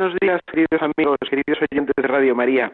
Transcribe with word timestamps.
Buenos 0.00 0.16
días, 0.18 0.40
queridos 0.50 0.80
amigos, 0.80 1.18
queridos 1.28 1.58
oyentes 1.60 1.94
de 1.94 2.08
Radio 2.08 2.34
María. 2.34 2.72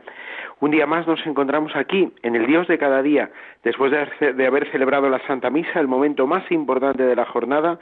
Un 0.58 0.70
día 0.70 0.86
más 0.86 1.06
nos 1.06 1.24
encontramos 1.26 1.76
aquí, 1.76 2.12
en 2.22 2.34
el 2.34 2.46
Dios 2.46 2.66
de 2.66 2.78
cada 2.78 3.02
día, 3.02 3.30
después 3.62 3.92
de 3.92 4.46
haber 4.46 4.70
celebrado 4.70 5.10
la 5.10 5.18
Santa 5.26 5.50
Misa, 5.50 5.80
el 5.80 5.86
momento 5.86 6.26
más 6.26 6.50
importante 6.50 7.02
de 7.02 7.14
la 7.14 7.26
jornada, 7.26 7.78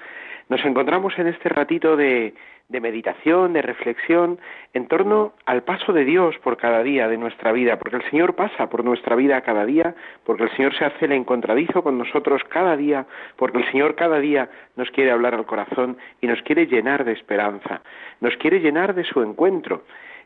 nos 0.49 0.65
encontramos 0.65 1.19
en 1.19 1.29
este 1.29 1.49
ratito 1.49 1.97
de, 1.97 2.35
meditación, 2.69 3.53
de 3.53 3.63
reflexión, 3.63 4.41
en 4.73 4.89
torno 4.89 5.35
al 5.47 5.63
paso 5.63 5.93
de 5.93 6.05
Dios 6.05 6.37
por 6.43 6.57
cada 6.57 6.83
día 6.83 7.07
de 7.07 7.17
nuestra 7.17 7.53
vida, 7.53 7.79
porque 7.79 7.97
el 7.97 8.11
Señor 8.11 8.35
pasa 8.35 8.69
por 8.69 8.85
nuestra 8.85 9.15
vida 9.15 9.41
cada 9.43 9.65
día, 9.65 9.95
porque 10.25 10.43
el 10.43 10.51
Señor 10.57 10.75
se 10.75 10.85
hace 10.85 11.05
el 11.05 11.13
encontradizo 11.13 11.85
con 11.85 11.97
nosotros 11.97 12.43
cada 12.49 12.77
día, 12.77 13.07
porque 13.37 13.59
el 13.59 13.71
Señor 13.71 13.95
cada 13.95 14.19
día 14.19 14.51
nos 14.75 14.91
quiere 14.91 15.13
hablar 15.13 15.35
al 15.35 15.47
corazón 15.47 15.97
y 16.21 16.27
nos 16.27 16.43
quiere 16.43 16.67
llenar 16.67 17.05
de 17.05 17.13
esperanza, 17.13 17.83
nos 18.21 18.37
quiere 18.37 18.59
llenar 18.59 18.95
de 18.97 19.05
su 19.05 19.23
encuentro. 19.23 19.85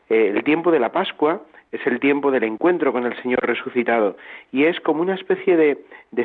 Eh, 0.09 0.33
el 0.35 0.43
tiempo 0.43 0.71
de 0.71 0.79
la 0.79 0.91
Pascua 0.91 1.43
es 1.71 1.85
el 1.85 1.99
tiempo 1.99 2.31
del 2.31 2.43
encuentro 2.43 2.91
con 2.91 3.05
el 3.05 3.15
Señor 3.21 3.39
resucitado 3.41 4.17
y 4.51 4.65
es 4.65 4.79
como 4.79 5.01
una 5.01 5.15
especie 5.15 5.55
de, 5.55 5.77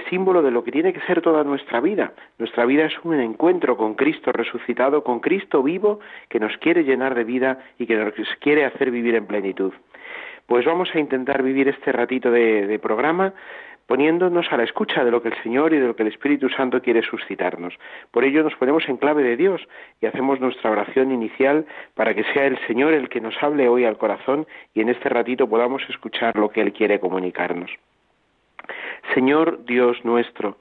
símbolo 0.09 0.43
de 0.43 0.51
lo 0.51 0.65
que 0.65 0.73
tiene 0.73 0.93
que 0.93 1.01
ser 1.03 1.21
toda 1.21 1.45
nuestra 1.45 1.81
vida. 1.81 2.13
Nuestra 2.39 2.65
vida 2.65 2.87
es 2.87 2.95
un 3.03 3.21
encuentro 3.21 3.77
con 3.77 3.95
Cristo 3.95 4.33
resucitado, 4.33 5.05
con 5.05 5.21
Cristo 5.21 5.63
vivo 5.63 6.01
que 6.29 6.41
nos 6.41 6.57
quiere 6.59 6.85
llenar 6.85 7.15
de 7.15 7.25
vida 7.25 7.59
y 7.79 7.87
que 7.87 7.97
nos 7.97 8.15
quiere 8.41 8.65
hacer 8.65 8.91
vivir 8.91 9.15
en 9.15 9.27
plenitud. 9.27 9.73
Pues 10.47 10.65
vamos 10.67 10.91
a 10.95 10.99
intentar 10.99 11.43
vivir 11.43 11.69
este 11.69 11.91
ratito 11.93 12.31
de 12.31 12.79
programa 12.83 13.33
poniéndonos 13.87 14.51
a 14.51 14.57
la 14.57 14.65
escucha 14.65 15.05
de 15.05 15.11
lo 15.11 15.23
que 15.23 15.29
el 15.29 15.43
Señor 15.43 15.73
y 15.73 15.79
de 15.79 15.87
lo 15.87 15.97
que 15.97 16.03
el 16.03 16.09
Espíritu 16.09 16.49
Santo 16.49 16.81
quiere 16.81 17.03
suscitarnos. 17.03 17.75
Por 18.11 18.25
ello 18.25 18.43
nos 18.43 18.55
ponemos 18.57 18.89
en 18.89 18.97
clave 18.97 19.23
de 19.23 19.37
Dios 19.37 19.61
y 20.01 20.07
hacemos 20.07 20.41
nuestra 20.41 20.71
oración 20.71 21.13
inicial 21.13 21.67
para 21.95 22.15
que 22.15 22.25
sea 22.33 22.47
el 22.47 22.59
Señor 22.67 22.95
el 22.95 23.09
que 23.09 23.21
nos 23.21 23.41
hable 23.43 23.69
hoy 23.69 23.85
al 23.85 23.99
corazón 23.99 24.47
y 24.75 24.81
en 24.81 24.89
este 24.89 25.09
ratito 25.09 25.49
podamos 25.49 25.83
escuchar 25.89 26.37
lo 26.37 26.51
que 26.51 26.61
Él 26.61 26.73
quiere 26.73 27.01
comunicarnos. 27.01 27.71
Señor 29.13 29.65
Dios 29.65 30.05
nuestro, 30.05 30.57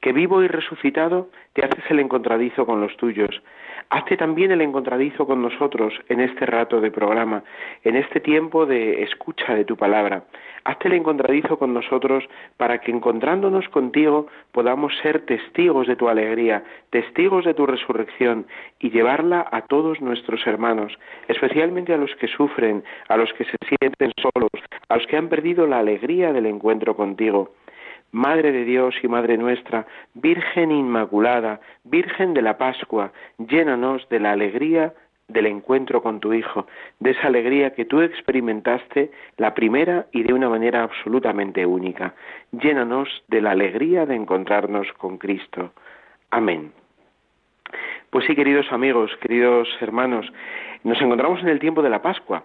que 0.00 0.12
vivo 0.12 0.42
y 0.42 0.48
resucitado 0.48 1.28
te 1.52 1.64
haces 1.64 1.84
el 1.90 2.00
encontradizo 2.00 2.66
con 2.66 2.80
los 2.80 2.96
tuyos. 2.96 3.42
Hazte 3.90 4.18
también 4.18 4.52
el 4.52 4.60
encontradizo 4.60 5.26
con 5.26 5.40
nosotros 5.40 5.94
en 6.10 6.20
este 6.20 6.44
rato 6.44 6.78
de 6.80 6.90
programa, 6.90 7.42
en 7.84 7.96
este 7.96 8.20
tiempo 8.20 8.66
de 8.66 9.02
escucha 9.02 9.54
de 9.54 9.64
tu 9.64 9.78
palabra. 9.78 10.24
Hazte 10.64 10.88
el 10.88 10.94
encontradizo 10.94 11.58
con 11.58 11.72
nosotros 11.72 12.24
para 12.58 12.82
que 12.82 12.90
encontrándonos 12.90 13.66
contigo 13.70 14.26
podamos 14.52 14.92
ser 15.02 15.24
testigos 15.24 15.86
de 15.86 15.96
tu 15.96 16.06
alegría, 16.08 16.64
testigos 16.90 17.46
de 17.46 17.54
tu 17.54 17.64
resurrección 17.64 18.46
y 18.78 18.90
llevarla 18.90 19.48
a 19.50 19.62
todos 19.62 20.02
nuestros 20.02 20.46
hermanos, 20.46 20.92
especialmente 21.28 21.94
a 21.94 21.96
los 21.96 22.14
que 22.16 22.28
sufren, 22.28 22.84
a 23.08 23.16
los 23.16 23.32
que 23.32 23.44
se 23.44 23.56
sienten 23.66 24.12
solos, 24.20 24.50
a 24.90 24.96
los 24.96 25.06
que 25.06 25.16
han 25.16 25.30
perdido 25.30 25.66
la 25.66 25.78
alegría 25.78 26.34
del 26.34 26.44
encuentro 26.44 26.94
contigo. 26.94 27.52
Madre 28.12 28.52
de 28.52 28.64
Dios 28.64 28.94
y 29.02 29.08
Madre 29.08 29.36
nuestra, 29.36 29.86
Virgen 30.14 30.70
Inmaculada, 30.70 31.60
Virgen 31.84 32.34
de 32.34 32.42
la 32.42 32.56
Pascua, 32.56 33.12
llénanos 33.38 34.08
de 34.08 34.20
la 34.20 34.32
alegría 34.32 34.94
del 35.28 35.46
encuentro 35.46 36.02
con 36.02 36.20
tu 36.20 36.32
Hijo, 36.32 36.66
de 37.00 37.10
esa 37.10 37.26
alegría 37.26 37.74
que 37.74 37.84
tú 37.84 38.00
experimentaste 38.00 39.10
la 39.36 39.54
primera 39.54 40.06
y 40.10 40.22
de 40.22 40.32
una 40.32 40.48
manera 40.48 40.82
absolutamente 40.82 41.66
única. 41.66 42.14
Llénanos 42.52 43.08
de 43.28 43.42
la 43.42 43.50
alegría 43.50 44.06
de 44.06 44.14
encontrarnos 44.14 44.90
con 44.94 45.18
Cristo. 45.18 45.72
Amén. 46.30 46.72
Pues 48.10 48.24
sí, 48.26 48.34
queridos 48.34 48.72
amigos, 48.72 49.10
queridos 49.20 49.68
hermanos, 49.80 50.32
nos 50.82 51.00
encontramos 51.02 51.42
en 51.42 51.48
el 51.48 51.58
tiempo 51.58 51.82
de 51.82 51.90
la 51.90 52.00
Pascua. 52.00 52.42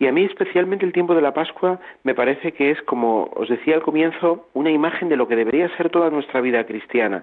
Y 0.00 0.06
a 0.06 0.12
mí 0.12 0.24
especialmente 0.24 0.86
el 0.86 0.94
tiempo 0.94 1.14
de 1.14 1.20
la 1.20 1.34
Pascua 1.34 1.78
me 2.04 2.14
parece 2.14 2.52
que 2.52 2.70
es, 2.70 2.80
como 2.82 3.30
os 3.36 3.50
decía 3.50 3.74
al 3.74 3.82
comienzo, 3.82 4.48
una 4.54 4.70
imagen 4.70 5.10
de 5.10 5.16
lo 5.16 5.28
que 5.28 5.36
debería 5.36 5.68
ser 5.76 5.90
toda 5.90 6.08
nuestra 6.08 6.40
vida 6.40 6.64
cristiana. 6.64 7.22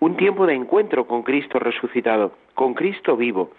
Un 0.00 0.16
tiempo 0.16 0.46
de 0.46 0.54
encuentro 0.54 1.06
con 1.06 1.22
Cristo 1.22 1.58
resucitado, 1.58 2.32
con 2.54 2.72
Cristo 2.72 3.14
vivo. 3.18 3.50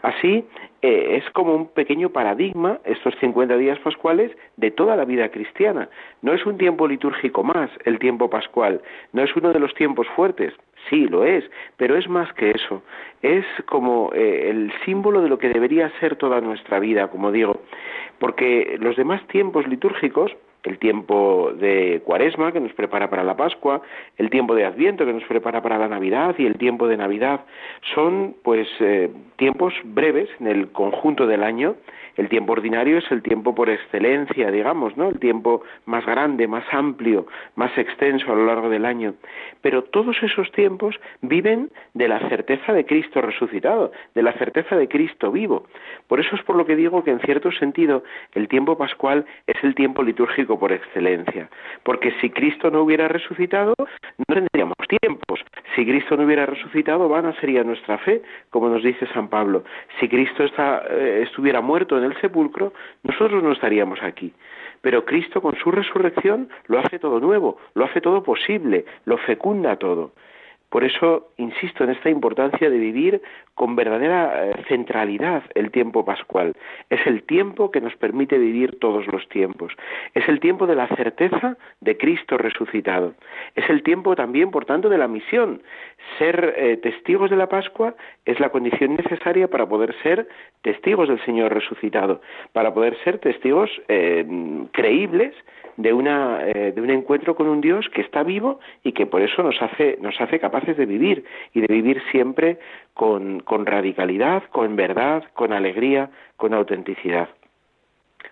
Así 0.00 0.46
eh, 0.80 1.16
es 1.18 1.30
como 1.32 1.54
un 1.54 1.68
pequeño 1.68 2.08
paradigma, 2.10 2.78
estos 2.84 3.14
50 3.20 3.58
días 3.58 3.78
pascuales, 3.80 4.32
de 4.56 4.70
toda 4.70 4.96
la 4.96 5.04
vida 5.04 5.28
cristiana. 5.28 5.90
No 6.22 6.32
es 6.32 6.46
un 6.46 6.56
tiempo 6.56 6.88
litúrgico 6.88 7.44
más, 7.44 7.70
el 7.84 7.98
tiempo 7.98 8.30
pascual, 8.30 8.80
no 9.12 9.22
es 9.22 9.36
uno 9.36 9.52
de 9.52 9.60
los 9.60 9.74
tiempos 9.74 10.06
fuertes, 10.16 10.54
sí, 10.88 11.06
lo 11.06 11.24
es, 11.24 11.44
pero 11.76 11.96
es 11.96 12.08
más 12.08 12.32
que 12.34 12.50
eso. 12.50 12.82
Es 13.22 13.44
como 13.66 14.10
eh, 14.14 14.50
el 14.50 14.72
símbolo 14.84 15.22
de 15.22 15.28
lo 15.28 15.38
que 15.38 15.48
debería 15.48 15.90
ser 16.00 16.16
toda 16.16 16.40
nuestra 16.40 16.78
vida, 16.78 17.08
como 17.08 17.32
digo 17.32 17.60
porque 18.18 18.76
los 18.80 18.96
demás 18.96 19.26
tiempos 19.28 19.66
litúrgicos, 19.66 20.32
el 20.64 20.78
tiempo 20.78 21.52
de 21.54 22.02
Cuaresma 22.04 22.52
que 22.52 22.60
nos 22.60 22.72
prepara 22.72 23.10
para 23.10 23.22
la 23.22 23.36
Pascua, 23.36 23.82
el 24.16 24.30
tiempo 24.30 24.54
de 24.54 24.64
Adviento 24.64 25.04
que 25.04 25.12
nos 25.12 25.24
prepara 25.24 25.62
para 25.62 25.78
la 25.78 25.88
Navidad 25.88 26.34
y 26.38 26.46
el 26.46 26.56
tiempo 26.56 26.88
de 26.88 26.96
Navidad, 26.96 27.40
son 27.94 28.34
pues 28.42 28.66
eh, 28.80 29.10
tiempos 29.36 29.74
breves 29.84 30.28
en 30.40 30.46
el 30.48 30.72
conjunto 30.72 31.26
del 31.26 31.42
año. 31.42 31.76
El 32.16 32.28
tiempo 32.28 32.52
ordinario 32.52 32.98
es 32.98 33.10
el 33.10 33.22
tiempo 33.22 33.56
por 33.56 33.68
excelencia, 33.68 34.50
digamos, 34.52 34.96
¿no? 34.96 35.08
El 35.08 35.18
tiempo 35.18 35.62
más 35.84 36.06
grande, 36.06 36.46
más 36.46 36.64
amplio, 36.72 37.26
más 37.56 37.76
extenso 37.76 38.32
a 38.32 38.36
lo 38.36 38.46
largo 38.46 38.68
del 38.68 38.84
año. 38.84 39.14
Pero 39.62 39.82
todos 39.82 40.16
esos 40.22 40.50
tiempos 40.52 40.94
viven 41.22 41.70
de 41.92 42.06
la 42.06 42.20
certeza 42.28 42.72
de 42.72 42.86
Cristo 42.86 43.20
resucitado, 43.20 43.90
de 44.14 44.22
la 44.22 44.32
certeza 44.34 44.76
de 44.76 44.86
Cristo 44.86 45.32
vivo. 45.32 45.66
Por 46.06 46.20
eso 46.20 46.36
es 46.36 46.42
por 46.42 46.54
lo 46.54 46.66
que 46.66 46.76
digo 46.76 47.02
que 47.02 47.10
en 47.10 47.18
cierto 47.20 47.50
sentido 47.50 48.04
el 48.34 48.46
tiempo 48.46 48.78
pascual 48.78 49.26
es 49.48 49.56
el 49.64 49.74
tiempo 49.74 50.04
litúrgico 50.04 50.53
por 50.58 50.72
excelencia. 50.72 51.48
Porque 51.82 52.12
si 52.20 52.30
Cristo 52.30 52.70
no 52.70 52.82
hubiera 52.82 53.08
resucitado, 53.08 53.74
no 53.78 54.34
tendríamos 54.34 54.76
tiempos. 55.00 55.40
Si 55.74 55.84
Cristo 55.84 56.16
no 56.16 56.24
hubiera 56.24 56.46
resucitado, 56.46 57.08
vana 57.08 57.34
sería 57.40 57.64
nuestra 57.64 57.98
fe, 57.98 58.22
como 58.50 58.68
nos 58.68 58.82
dice 58.82 59.06
San 59.12 59.28
Pablo. 59.28 59.64
Si 60.00 60.08
Cristo 60.08 60.44
eh, 60.44 61.22
estuviera 61.24 61.60
muerto 61.60 61.98
en 61.98 62.04
el 62.04 62.20
sepulcro, 62.20 62.72
nosotros 63.02 63.42
no 63.42 63.52
estaríamos 63.52 64.02
aquí. 64.02 64.32
Pero 64.80 65.04
Cristo 65.04 65.40
con 65.40 65.56
su 65.56 65.70
resurrección 65.70 66.48
lo 66.66 66.78
hace 66.78 66.98
todo 66.98 67.18
nuevo, 67.18 67.58
lo 67.74 67.86
hace 67.86 68.00
todo 68.00 68.22
posible, 68.22 68.84
lo 69.06 69.16
fecunda 69.18 69.76
todo. 69.76 70.12
Por 70.74 70.82
eso 70.82 71.28
insisto 71.36 71.84
en 71.84 71.90
esta 71.90 72.10
importancia 72.10 72.68
de 72.68 72.78
vivir 72.78 73.22
con 73.54 73.76
verdadera 73.76 74.48
eh, 74.48 74.64
centralidad 74.66 75.44
el 75.54 75.70
tiempo 75.70 76.04
pascual. 76.04 76.52
Es 76.90 77.06
el 77.06 77.22
tiempo 77.22 77.70
que 77.70 77.80
nos 77.80 77.94
permite 77.94 78.38
vivir 78.38 78.80
todos 78.80 79.06
los 79.06 79.28
tiempos. 79.28 79.72
Es 80.14 80.28
el 80.28 80.40
tiempo 80.40 80.66
de 80.66 80.74
la 80.74 80.88
certeza 80.88 81.56
de 81.80 81.96
Cristo 81.96 82.38
resucitado. 82.38 83.14
Es 83.54 83.70
el 83.70 83.84
tiempo 83.84 84.16
también, 84.16 84.50
por 84.50 84.64
tanto, 84.64 84.88
de 84.88 84.98
la 84.98 85.06
misión. 85.06 85.62
Ser 86.18 86.54
eh, 86.56 86.76
testigos 86.78 87.30
de 87.30 87.36
la 87.36 87.48
Pascua 87.48 87.94
es 88.24 88.40
la 88.40 88.48
condición 88.48 88.96
necesaria 88.96 89.46
para 89.46 89.68
poder 89.68 89.94
ser 90.02 90.26
testigos 90.62 91.08
del 91.08 91.24
Señor 91.24 91.54
resucitado, 91.54 92.20
para 92.52 92.74
poder 92.74 92.96
ser 93.04 93.18
testigos 93.18 93.70
eh, 93.86 94.26
creíbles 94.72 95.36
de, 95.76 95.92
una, 95.92 96.38
de 96.38 96.80
un 96.80 96.90
encuentro 96.90 97.34
con 97.34 97.48
un 97.48 97.60
Dios 97.60 97.88
que 97.92 98.00
está 98.00 98.22
vivo 98.22 98.60
y 98.84 98.92
que 98.92 99.06
por 99.06 99.22
eso 99.22 99.42
nos 99.42 99.60
hace, 99.60 99.98
nos 100.00 100.20
hace 100.20 100.38
capaces 100.38 100.63
de 100.72 100.86
vivir 100.86 101.24
y 101.52 101.60
de 101.60 101.66
vivir 101.66 102.02
siempre 102.10 102.58
con, 102.94 103.40
con 103.40 103.66
radicalidad, 103.66 104.44
con 104.50 104.76
verdad, 104.76 105.24
con 105.34 105.52
alegría, 105.52 106.10
con 106.36 106.54
autenticidad. 106.54 107.28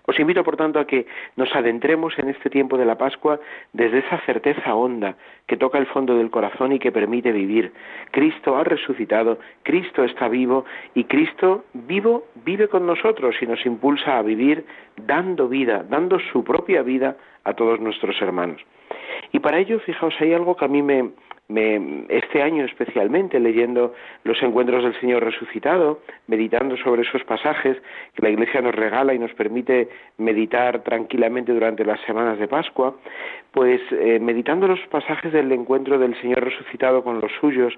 Os 0.04 0.18
invito, 0.18 0.42
por 0.42 0.56
tanto, 0.56 0.80
a 0.80 0.86
que 0.86 1.06
nos 1.36 1.54
adentremos 1.54 2.18
en 2.18 2.28
este 2.28 2.50
tiempo 2.50 2.76
de 2.76 2.84
la 2.84 2.98
Pascua 2.98 3.38
desde 3.72 3.98
esa 3.98 4.18
certeza 4.26 4.74
honda 4.74 5.16
que 5.46 5.56
toca 5.56 5.78
el 5.78 5.86
fondo 5.86 6.16
del 6.16 6.30
corazón 6.30 6.72
y 6.72 6.78
que 6.78 6.90
permite 6.90 7.30
vivir. 7.30 7.72
Cristo 8.10 8.56
ha 8.56 8.64
resucitado, 8.64 9.38
Cristo 9.62 10.02
está 10.02 10.28
vivo 10.28 10.64
y 10.94 11.04
Cristo 11.04 11.64
vivo 11.72 12.24
vive 12.44 12.68
con 12.68 12.86
nosotros 12.86 13.36
y 13.40 13.46
nos 13.46 13.64
impulsa 13.64 14.18
a 14.18 14.22
vivir 14.22 14.64
dando 14.96 15.48
vida, 15.48 15.84
dando 15.88 16.18
su 16.32 16.42
propia 16.42 16.82
vida 16.82 17.16
a 17.44 17.54
todos 17.54 17.78
nuestros 17.80 18.20
hermanos. 18.20 18.60
Y 19.30 19.38
para 19.38 19.58
ello, 19.58 19.78
fijaos, 19.80 20.14
hay 20.20 20.32
algo 20.32 20.56
que 20.56 20.64
a 20.64 20.68
mí 20.68 20.82
me, 20.82 21.10
este 22.08 22.42
año 22.42 22.64
especialmente 22.64 23.38
leyendo 23.38 23.94
los 24.24 24.42
encuentros 24.42 24.84
del 24.84 24.98
Señor 25.00 25.24
resucitado, 25.24 26.00
meditando 26.26 26.76
sobre 26.78 27.02
esos 27.02 27.22
pasajes 27.24 27.76
que 28.14 28.22
la 28.22 28.30
Iglesia 28.30 28.60
nos 28.60 28.74
regala 28.74 29.14
y 29.14 29.18
nos 29.18 29.32
permite 29.34 29.88
meditar 30.18 30.82
tranquilamente 30.82 31.52
durante 31.52 31.84
las 31.84 32.00
semanas 32.02 32.38
de 32.38 32.48
Pascua, 32.48 32.96
pues 33.52 33.80
eh, 33.92 34.18
meditando 34.20 34.66
los 34.66 34.80
pasajes 34.90 35.32
del 35.32 35.52
encuentro 35.52 35.98
del 35.98 36.18
Señor 36.20 36.44
resucitado 36.44 37.04
con 37.04 37.20
los 37.20 37.32
suyos, 37.40 37.74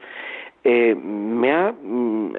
eh, 0.66 0.94
me, 0.94 1.52
ha, 1.52 1.72
mm, 1.72 2.32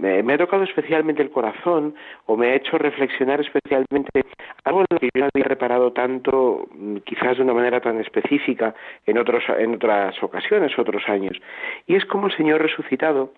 me, 0.00 0.32
ha 0.32 0.38
tocado 0.38 0.62
especialmente 0.62 1.20
el 1.20 1.30
corazón 1.30 1.96
o 2.26 2.36
me 2.36 2.50
ha 2.50 2.54
hecho 2.54 2.78
reflexionar 2.78 3.40
especialmente 3.40 4.24
algo 4.64 4.80
en 4.82 4.86
lo 4.88 4.98
que 5.00 5.10
yo 5.12 5.20
no 5.20 5.28
había 5.34 5.48
reparado 5.48 5.92
tanto, 5.92 6.68
mm, 6.72 6.98
quizás 6.98 7.38
de 7.38 7.42
una 7.42 7.54
manera 7.54 7.80
tan 7.80 8.00
específica 8.00 8.74
en, 9.04 9.18
otros, 9.18 9.42
en 9.58 9.74
otras 9.74 10.22
ocasiones, 10.22 10.78
otros 10.78 11.02
años. 11.08 11.40
Y 11.88 11.96
es 11.96 12.04
como 12.04 12.28
el 12.28 12.36
Señor 12.36 12.62
resucitado 12.62 13.32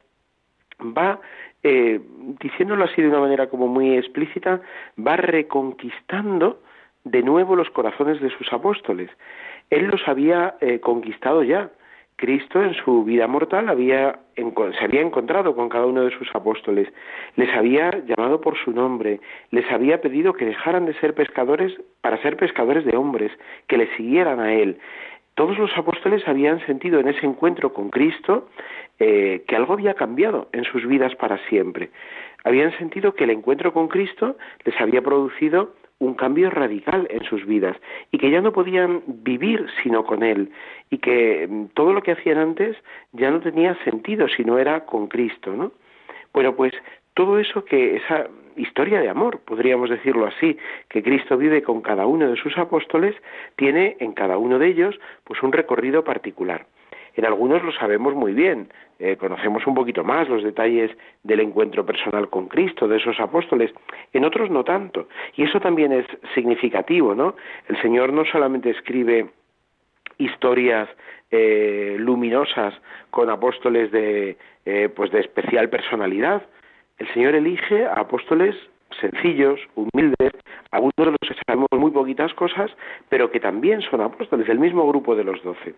va, 0.79 1.19
eh, 1.63 1.99
diciéndolo 2.41 2.85
así 2.85 3.01
de 3.01 3.09
una 3.09 3.21
manera 3.21 3.49
como 3.49 3.67
muy 3.67 3.97
explícita, 3.97 4.61
va 4.99 5.17
reconquistando 5.17 6.61
de 7.05 7.23
nuevo 7.23 7.57
los 7.57 7.71
corazones 7.71 8.21
de 8.21 8.31
sus 8.31 8.53
apóstoles. 8.53 9.11
Él 9.71 9.87
los 9.87 10.07
había 10.07 10.57
eh, 10.61 10.81
conquistado 10.81 11.43
ya 11.43 11.71
Cristo 12.23 12.63
en 12.63 12.73
su 12.75 13.03
vida 13.03 13.27
mortal 13.27 13.69
había, 13.69 14.21
se 14.37 14.85
había 14.85 15.01
encontrado 15.01 15.57
con 15.57 15.69
cada 15.69 15.87
uno 15.87 16.05
de 16.05 16.17
sus 16.17 16.33
apóstoles, 16.37 16.87
les 17.35 17.53
había 17.53 17.91
llamado 18.07 18.41
por 18.41 18.57
su 18.57 18.71
nombre, 18.71 19.19
les 19.51 19.69
había 19.73 20.01
pedido 20.01 20.33
que 20.33 20.45
dejaran 20.45 20.87
de 20.87 20.95
ser 21.01 21.15
pescadores 21.15 21.73
para 22.01 22.23
ser 22.23 22.37
pescadores 22.37 22.85
de 22.85 22.97
hombres, 22.97 23.33
que 23.67 23.77
le 23.77 23.89
siguieran 23.97 24.39
a 24.39 24.55
Él. 24.55 24.79
Todos 25.35 25.59
los 25.59 25.77
apóstoles 25.77 26.23
habían 26.29 26.65
sentido 26.65 27.01
en 27.01 27.09
ese 27.09 27.27
encuentro 27.27 27.73
con 27.73 27.91
Cristo 27.91 28.47
eh, 29.01 29.43
que 29.49 29.57
algo 29.57 29.73
había 29.73 29.95
cambiado 29.95 30.49
en 30.53 30.63
sus 30.63 30.87
vidas 30.87 31.17
para 31.17 31.39
siempre. 31.49 31.91
Habían 32.45 32.71
sentido 32.79 33.17
que 33.17 33.25
el 33.25 33.31
encuentro 33.31 33.73
con 33.73 33.89
Cristo 33.89 34.37
les 34.65 34.81
había 34.81 35.03
producido 35.03 35.75
un 36.03 36.15
cambio 36.15 36.51
radical 36.51 37.07
en 37.11 37.23
sus 37.25 37.47
vidas 37.47 37.77
y 38.11 38.19
que 38.19 38.31
ya 38.31 38.41
no 38.41 38.53
podían 38.53 39.03
vivir 39.07 39.67
sino 39.83 40.05
con 40.05 40.23
Él 40.23 40.51
y 40.91 40.99
que 40.99 41.47
mm, 41.49 41.67
todo 41.75 41.93
lo 41.93 42.03
que 42.03 42.13
hacían 42.13 42.39
antes 42.39 42.77
ya 43.13 43.31
no 43.31 43.41
tenía 43.41 43.77
sentido 43.85 44.27
si 44.29 44.45
no 44.45 44.59
era 44.59 44.85
con 44.85 45.07
Cristo, 45.07 45.53
¿no? 45.53 45.73
Bueno, 46.33 46.57
pues 46.57 46.73
todo 47.15 47.39
eso 47.39 47.65
que 47.65 47.97
esa 47.97 48.27
historia 48.57 49.01
de 49.01 49.09
amor, 49.09 49.41
podríamos 49.41 49.91
decirlo 49.91 50.27
así, 50.27 50.59
que 50.89 51.03
Cristo 51.03 51.37
vive 51.37 51.63
con 51.63 51.83
cada 51.83 52.07
uno 52.07 52.29
de 52.29 52.37
sus 52.37 52.57
apóstoles, 52.59 53.15
tiene 53.57 53.97
en 54.01 54.13
cada 54.13 54.39
uno 54.39 54.59
de 54.59 54.69
ellos 54.69 54.99
pues 55.25 55.43
un 55.43 55.53
recorrido 55.53 56.05
particular. 56.05 56.67
En 57.15 57.25
algunos 57.25 57.63
lo 57.63 57.73
sabemos 57.73 58.15
muy 58.15 58.33
bien, 58.33 58.69
eh, 58.99 59.17
conocemos 59.17 59.67
un 59.67 59.75
poquito 59.75 60.05
más 60.05 60.29
los 60.29 60.43
detalles 60.43 60.91
del 61.23 61.41
encuentro 61.41 61.85
personal 61.85 62.31
con 62.31 62.49
Cristo, 62.49 62.89
de 62.89 62.97
esos 62.97 63.19
apóstoles, 63.21 63.73
en 64.13 64.25
otros 64.25 64.51
no 64.51 64.65
tanto. 64.65 65.09
Y 65.37 65.45
eso 65.45 65.61
también 65.61 65.93
es 65.93 66.07
significativo, 66.35 67.15
¿no? 67.15 67.35
El 67.69 67.81
Señor 67.83 68.13
no 68.13 68.25
solamente 68.25 68.71
escribe 68.71 69.31
historias 70.19 70.89
eh, 71.31 71.97
luminosas 71.99 72.75
con 73.11 73.31
apóstoles 73.31 73.91
de, 73.91 74.37
eh, 74.65 74.89
pues 74.95 75.11
de 75.11 75.21
especial 75.21 75.69
personalidad, 75.69 76.43
el 76.99 77.09
Señor 77.15 77.35
elige 77.35 77.87
a 77.87 77.95
apóstoles 77.95 78.55
sencillos, 79.01 79.59
humildes, 79.75 80.33
algunos 80.73 80.93
de 80.97 81.05
los 81.05 81.19
que 81.21 81.35
sabemos 81.47 81.69
muy 81.77 81.91
poquitas 81.91 82.35
cosas, 82.35 82.71
pero 83.09 83.31
que 83.31 83.41
también 83.41 83.83
son 83.83 84.01
apóstoles, 84.01 84.47
del 84.47 84.59
mismo 84.59 84.87
grupo 84.89 85.15
de 85.15 85.25
los 85.25 85.43
doce. 85.43 85.75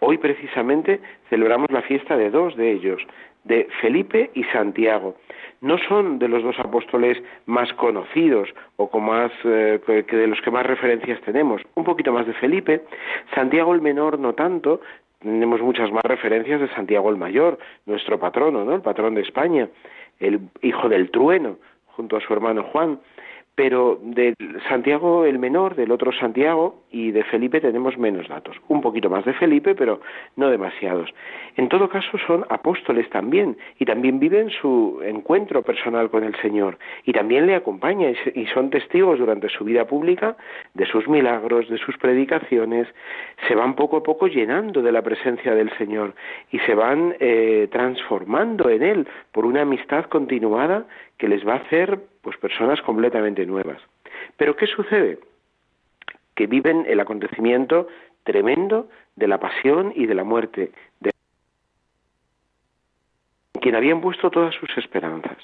Hoy 0.00 0.18
precisamente 0.18 1.00
celebramos 1.28 1.70
la 1.70 1.82
fiesta 1.82 2.16
de 2.16 2.30
dos 2.30 2.54
de 2.56 2.70
ellos, 2.70 3.02
de 3.42 3.68
Felipe 3.80 4.30
y 4.34 4.44
Santiago. 4.44 5.16
No 5.60 5.78
son 5.78 6.18
de 6.18 6.28
los 6.28 6.42
dos 6.42 6.58
apóstoles 6.58 7.22
más 7.46 7.72
conocidos 7.74 8.48
o 8.76 8.90
con 8.90 9.04
más, 9.04 9.32
eh, 9.44 9.80
que 9.86 10.16
de 10.16 10.26
los 10.26 10.40
que 10.42 10.50
más 10.50 10.66
referencias 10.66 11.20
tenemos. 11.22 11.62
Un 11.74 11.84
poquito 11.84 12.12
más 12.12 12.26
de 12.26 12.34
Felipe, 12.34 12.82
Santiago 13.34 13.74
el 13.74 13.80
menor 13.80 14.18
no 14.18 14.34
tanto, 14.34 14.80
tenemos 15.20 15.62
muchas 15.62 15.90
más 15.90 16.02
referencias 16.04 16.60
de 16.60 16.68
Santiago 16.68 17.08
el 17.08 17.16
mayor, 17.16 17.58
nuestro 17.86 18.18
patrono, 18.18 18.62
¿no? 18.62 18.74
El 18.74 18.82
patrón 18.82 19.14
de 19.14 19.22
España, 19.22 19.68
el 20.20 20.40
hijo 20.60 20.90
del 20.90 21.10
trueno, 21.10 21.56
junto 21.96 22.16
a 22.16 22.20
su 22.20 22.32
hermano 22.32 22.64
Juan. 22.64 23.00
Pero 23.56 24.00
de 24.02 24.34
Santiago 24.68 25.24
el 25.24 25.38
menor, 25.38 25.76
del 25.76 25.92
otro 25.92 26.12
Santiago 26.12 26.82
y 26.90 27.12
de 27.12 27.22
Felipe 27.24 27.60
tenemos 27.60 27.96
menos 27.96 28.28
datos. 28.28 28.56
Un 28.68 28.80
poquito 28.80 29.08
más 29.08 29.24
de 29.24 29.32
Felipe, 29.34 29.74
pero 29.74 30.00
no 30.36 30.50
demasiados. 30.50 31.10
En 31.56 31.68
todo 31.68 31.88
caso 31.88 32.18
son 32.26 32.44
apóstoles 32.48 33.08
también 33.10 33.56
y 33.78 33.84
también 33.84 34.18
viven 34.18 34.50
su 34.50 35.00
encuentro 35.04 35.62
personal 35.62 36.10
con 36.10 36.24
el 36.24 36.34
Señor 36.40 36.78
y 37.04 37.12
también 37.12 37.46
le 37.46 37.54
acompañan 37.54 38.14
y 38.34 38.46
son 38.46 38.70
testigos 38.70 39.18
durante 39.18 39.48
su 39.48 39.64
vida 39.64 39.86
pública 39.86 40.36
de 40.74 40.86
sus 40.86 41.06
milagros, 41.08 41.68
de 41.68 41.78
sus 41.78 41.96
predicaciones. 41.98 42.88
Se 43.46 43.54
van 43.54 43.74
poco 43.74 43.98
a 43.98 44.02
poco 44.02 44.26
llenando 44.26 44.82
de 44.82 44.92
la 44.92 45.02
presencia 45.02 45.54
del 45.54 45.70
Señor 45.78 46.14
y 46.50 46.58
se 46.60 46.74
van 46.74 47.14
eh, 47.20 47.68
transformando 47.70 48.68
en 48.68 48.82
Él 48.82 49.08
por 49.32 49.46
una 49.46 49.62
amistad 49.62 50.06
continuada 50.06 50.86
que 51.18 51.28
les 51.28 51.46
va 51.46 51.54
a 51.54 51.58
hacer 51.58 52.00
pues 52.22 52.36
personas 52.38 52.80
completamente 52.82 53.46
nuevas. 53.46 53.80
Pero 54.36 54.56
¿qué 54.56 54.66
sucede? 54.66 55.18
Que 56.34 56.46
viven 56.46 56.84
el 56.88 57.00
acontecimiento 57.00 57.88
tremendo 58.24 58.88
de 59.16 59.28
la 59.28 59.38
pasión 59.38 59.92
y 59.94 60.06
de 60.06 60.14
la 60.14 60.24
muerte 60.24 60.72
de 61.00 61.10
quien 63.60 63.76
habían 63.76 64.00
puesto 64.00 64.30
todas 64.30 64.54
sus 64.54 64.76
esperanzas. 64.76 65.38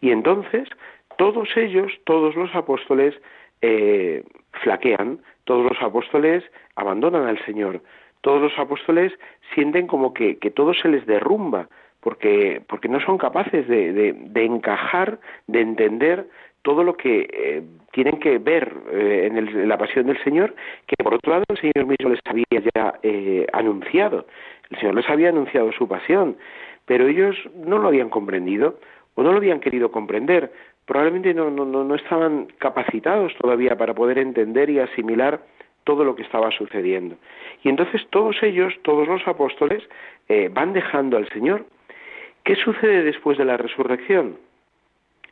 Y 0.00 0.10
entonces 0.10 0.68
todos 1.16 1.48
ellos, 1.56 1.92
todos 2.04 2.34
los 2.34 2.54
apóstoles, 2.54 3.14
eh, 3.60 4.24
flaquean, 4.62 5.20
todos 5.44 5.70
los 5.70 5.82
apóstoles 5.82 6.42
abandonan 6.76 7.26
al 7.26 7.44
Señor, 7.44 7.82
todos 8.22 8.40
los 8.40 8.58
apóstoles 8.58 9.12
sienten 9.54 9.86
como 9.86 10.14
que, 10.14 10.38
que 10.38 10.50
todo 10.50 10.74
se 10.74 10.88
les 10.88 11.06
derrumba, 11.06 11.68
porque, 12.00 12.62
porque 12.66 12.88
no 12.88 13.00
son 13.00 13.18
capaces 13.18 13.68
de, 13.68 13.92
de, 13.92 14.44
encajar, 14.44 15.18
de 15.46 15.60
entender 15.60 16.26
todo 16.62 16.82
lo 16.82 16.96
que 16.96 17.28
eh, 17.32 17.62
tienen 17.92 18.18
que 18.18 18.38
ver 18.38 18.72
eh, 18.92 19.28
en, 19.30 19.68
la 19.68 19.78
pasión 19.78 20.06
del 20.06 20.22
Señor, 20.22 20.54
que 20.86 21.02
por 21.02 21.14
otro 21.14 21.32
lado 21.32 21.44
el 21.48 21.58
Señor 21.58 21.86
mismo 21.86 22.10
les 22.10 22.20
había 22.24 22.44
ya 22.74 22.94
eh, 23.02 23.46
anunciado. 23.52 24.26
El 24.70 24.78
Señor 24.78 24.94
les 24.94 25.08
había 25.08 25.30
anunciado 25.30 25.72
su 25.72 25.88
pasión, 25.88 26.36
pero 26.86 27.06
ellos 27.06 27.36
no 27.54 27.78
lo 27.78 27.88
habían 27.88 28.10
comprendido 28.10 28.78
o 29.14 29.22
no 29.22 29.32
lo 29.32 29.38
habían 29.38 29.60
querido 29.60 29.90
comprender. 29.90 30.52
Probablemente 30.86 31.34
no, 31.34 31.50
no, 31.50 31.64
no 31.64 31.94
estaban 31.94 32.48
capacitados 32.58 33.34
todavía 33.40 33.76
para 33.76 33.94
poder 33.94 34.18
entender 34.18 34.70
y 34.70 34.80
asimilar 34.80 35.40
todo 35.84 36.04
lo 36.04 36.14
que 36.14 36.22
estaba 36.22 36.50
sucediendo. 36.50 37.16
Y 37.62 37.68
entonces 37.68 38.06
todos 38.10 38.42
ellos, 38.42 38.74
todos 38.82 39.08
los 39.08 39.26
apóstoles, 39.26 39.82
van 40.52 40.72
dejando 40.72 41.16
al 41.16 41.28
Señor 41.30 41.64
¿Qué 42.50 42.56
sucede 42.56 43.04
después 43.04 43.38
de 43.38 43.44
la 43.44 43.56
resurrección? 43.56 44.36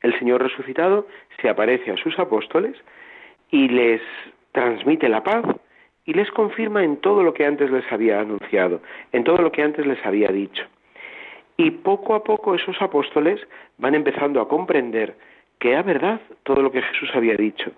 El 0.02 0.16
Señor 0.20 0.40
resucitado 0.40 1.08
se 1.42 1.48
aparece 1.48 1.90
a 1.90 1.96
sus 1.96 2.16
apóstoles 2.16 2.76
y 3.50 3.66
les 3.66 4.00
transmite 4.52 5.08
la 5.08 5.24
paz 5.24 5.44
y 6.04 6.12
les 6.12 6.30
confirma 6.30 6.84
en 6.84 6.98
todo 6.98 7.24
lo 7.24 7.34
que 7.34 7.44
antes 7.44 7.72
les 7.72 7.90
había 7.90 8.20
anunciado, 8.20 8.82
en 9.10 9.24
todo 9.24 9.38
lo 9.38 9.50
que 9.50 9.64
antes 9.64 9.84
les 9.84 9.98
había 10.06 10.28
dicho. 10.28 10.62
Y 11.56 11.72
poco 11.72 12.14
a 12.14 12.22
poco 12.22 12.54
esos 12.54 12.80
apóstoles 12.80 13.40
van 13.78 13.96
empezando 13.96 14.40
a 14.40 14.46
comprender 14.46 15.16
que 15.58 15.72
era 15.72 15.82
verdad 15.82 16.20
todo 16.44 16.62
lo 16.62 16.70
que 16.70 16.82
Jesús 16.82 17.10
había 17.14 17.34
dicho. 17.34 17.72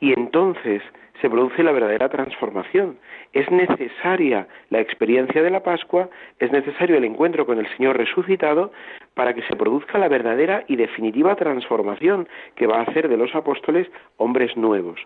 Y 0.00 0.12
entonces 0.12 0.82
se 1.20 1.28
produce 1.28 1.62
la 1.62 1.72
verdadera 1.72 2.08
transformación. 2.08 2.98
Es 3.32 3.50
necesaria 3.50 4.48
la 4.70 4.80
experiencia 4.80 5.42
de 5.42 5.50
la 5.50 5.62
Pascua, 5.62 6.08
es 6.38 6.50
necesario 6.50 6.96
el 6.96 7.04
encuentro 7.04 7.46
con 7.46 7.58
el 7.58 7.68
Señor 7.76 7.96
resucitado 7.96 8.72
para 9.14 9.34
que 9.34 9.42
se 9.42 9.56
produzca 9.56 9.98
la 9.98 10.08
verdadera 10.08 10.64
y 10.66 10.76
definitiva 10.76 11.36
transformación 11.36 12.28
que 12.56 12.66
va 12.66 12.78
a 12.78 12.82
hacer 12.82 13.08
de 13.08 13.16
los 13.16 13.34
apóstoles 13.34 13.88
hombres 14.16 14.56
nuevos. 14.56 15.00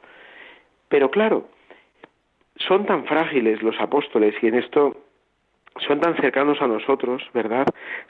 Pero 0.88 1.10
claro, 1.10 1.48
son 2.56 2.86
tan 2.86 3.04
frágiles 3.04 3.62
los 3.62 3.78
apóstoles 3.80 4.34
y 4.40 4.46
en 4.46 4.54
esto 4.54 4.96
son 5.80 6.00
tan 6.00 6.16
cercanos 6.16 6.60
a 6.62 6.68
nosotros, 6.68 7.22
¿verdad? 7.34 7.66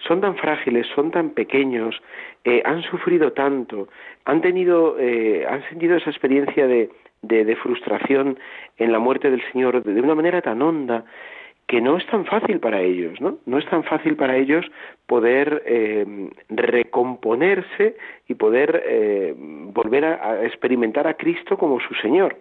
Son 0.06 0.20
tan 0.20 0.36
frágiles, 0.36 0.86
son 0.94 1.10
tan 1.10 1.30
pequeños, 1.30 2.00
eh, 2.44 2.62
han 2.64 2.82
sufrido 2.82 3.32
tanto, 3.32 3.88
han 4.24 4.40
tenido, 4.42 4.96
eh, 4.98 5.46
han 5.48 5.66
sentido 5.68 5.96
esa 5.96 6.10
experiencia 6.10 6.66
de, 6.66 6.90
frustración 7.62 8.38
en 8.76 8.92
la 8.92 8.98
muerte 8.98 9.30
del 9.30 9.42
Señor 9.50 9.82
de, 9.82 10.00
una 10.00 10.14
manera 10.14 10.42
tan 10.42 10.60
honda 10.60 11.04
que 11.66 11.80
no 11.80 11.96
es 11.96 12.06
tan 12.06 12.26
fácil 12.26 12.60
para 12.60 12.82
ellos, 12.82 13.18
¿no? 13.20 13.38
No 13.46 13.58
es 13.58 13.66
tan 13.66 13.84
fácil 13.84 14.16
para 14.16 14.36
ellos 14.36 14.66
poder 15.06 15.62
eh, 15.64 16.28
recomponerse 16.50 17.96
y 18.28 18.34
poder 18.34 18.82
eh, 18.86 19.34
volver 19.36 20.04
a, 20.04 20.44
experimentar 20.44 21.06
a 21.06 21.14
Cristo 21.14 21.56
como 21.56 21.80
su 21.80 21.94
Señor. 21.94 22.36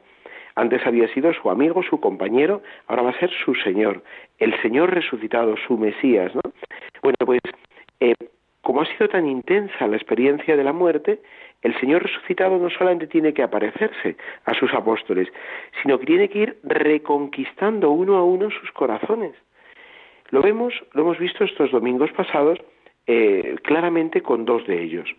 Antes 0.55 0.85
había 0.85 1.07
sido 1.13 1.33
su 1.33 1.49
amigo, 1.49 1.81
su 1.83 1.99
compañero, 1.99 2.61
ahora 2.87 3.03
va 3.03 3.09
a 3.09 3.19
ser 3.19 3.31
su 3.43 3.55
Señor, 3.55 4.03
el 4.39 4.59
Señor 4.61 4.93
resucitado, 4.93 5.55
su 5.67 5.77
Mesías, 5.77 6.33
¿no? 6.35 6.41
Bueno, 7.01 7.17
pues 7.25 7.41
eh, 7.99 8.13
como 8.61 8.81
ha 8.81 8.85
sido 8.85 9.09
tan 9.09 9.27
intensa 9.27 9.87
la 9.87 9.97
experiencia 9.97 10.55
de 10.55 10.63
la 10.63 10.71
muerte, 10.73 11.19
el 11.63 11.77
Señor 11.79 12.03
resucitado 12.03 12.57
no 12.57 12.69
solamente 12.69 13.07
tiene 13.07 13.33
que 13.33 13.43
aparecerse 13.43 14.15
a 14.45 14.53
sus 14.53 14.73
apóstoles, 14.73 15.27
sino 15.81 15.99
que 15.99 16.05
tiene 16.05 16.29
que 16.29 16.39
ir 16.39 16.57
reconquistando 16.63 17.91
uno 17.91 18.15
a 18.15 18.23
uno 18.23 18.49
sus 18.51 18.71
corazones. 18.71 19.33
Lo 20.29 20.41
vemos, 20.41 20.73
lo 20.93 21.03
hemos 21.03 21.19
visto 21.19 21.43
estos 21.43 21.71
domingos 21.71 22.11
pasados 22.11 22.59
eh, 23.05 23.55
claramente 23.63 24.21
con 24.21 24.45
dos 24.45 24.65
de 24.65 24.81
ellos. 24.81 25.09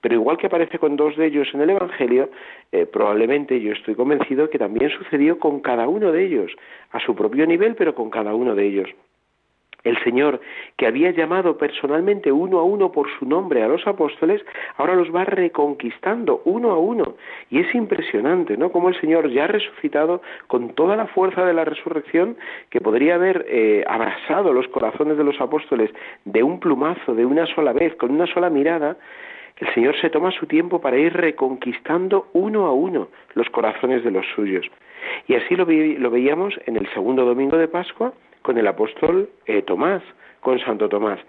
Pero 0.00 0.14
igual 0.14 0.38
que 0.38 0.46
aparece 0.46 0.78
con 0.78 0.96
dos 0.96 1.16
de 1.16 1.26
ellos 1.26 1.48
en 1.52 1.60
el 1.60 1.70
Evangelio, 1.70 2.30
eh, 2.72 2.86
probablemente 2.86 3.60
yo 3.60 3.72
estoy 3.72 3.94
convencido 3.94 4.48
que 4.48 4.58
también 4.58 4.90
sucedió 4.90 5.38
con 5.38 5.60
cada 5.60 5.88
uno 5.88 6.12
de 6.12 6.24
ellos, 6.24 6.52
a 6.92 7.00
su 7.00 7.14
propio 7.14 7.46
nivel, 7.46 7.74
pero 7.74 7.94
con 7.94 8.10
cada 8.10 8.34
uno 8.34 8.54
de 8.54 8.66
ellos. 8.66 8.90
El 9.82 9.98
Señor, 10.04 10.40
que 10.76 10.86
había 10.86 11.10
llamado 11.10 11.56
personalmente 11.56 12.30
uno 12.30 12.58
a 12.58 12.64
uno 12.64 12.92
por 12.92 13.08
su 13.18 13.24
nombre 13.24 13.62
a 13.62 13.68
los 13.68 13.86
apóstoles, 13.86 14.44
ahora 14.76 14.94
los 14.94 15.14
va 15.14 15.24
reconquistando 15.24 16.42
uno 16.44 16.72
a 16.72 16.78
uno. 16.78 17.14
Y 17.48 17.60
es 17.60 17.74
impresionante, 17.74 18.58
¿no? 18.58 18.70
Como 18.72 18.90
el 18.90 19.00
Señor 19.00 19.30
ya 19.30 19.46
resucitado 19.46 20.20
con 20.48 20.74
toda 20.74 20.96
la 20.96 21.06
fuerza 21.06 21.46
de 21.46 21.54
la 21.54 21.64
resurrección 21.64 22.36
que 22.68 22.80
podría 22.80 23.14
haber 23.14 23.46
eh, 23.48 23.84
abrasado 23.86 24.52
los 24.52 24.68
corazones 24.68 25.16
de 25.16 25.24
los 25.24 25.40
apóstoles 25.40 25.90
de 26.26 26.42
un 26.42 26.60
plumazo, 26.60 27.14
de 27.14 27.24
una 27.24 27.46
sola 27.46 27.72
vez, 27.72 27.94
con 27.96 28.10
una 28.10 28.26
sola 28.26 28.50
mirada, 28.50 28.98
el 29.60 29.74
Señor 29.74 29.94
se 30.00 30.10
toma 30.10 30.30
su 30.30 30.46
tiempo 30.46 30.80
para 30.80 30.96
ir 30.96 31.12
reconquistando 31.12 32.28
uno 32.32 32.66
a 32.66 32.72
uno 32.72 33.08
los 33.34 33.48
corazones 33.50 34.02
de 34.02 34.10
los 34.10 34.24
suyos. 34.34 34.66
Y 35.28 35.34
así 35.34 35.54
lo, 35.54 35.66
veíamos 35.66 36.58
en 36.66 36.76
el 36.76 36.88
segundo 36.92 37.24
domingo 37.24 37.58
de 37.58 37.68
Pascua 37.68 38.12
con 38.42 38.56
el 38.56 38.66
apóstol 38.66 39.28
eh, 39.46 39.62
Tomás, 39.62 40.02
con 40.40 40.58
Santo 40.60 40.88
Tomás. 40.88 41.20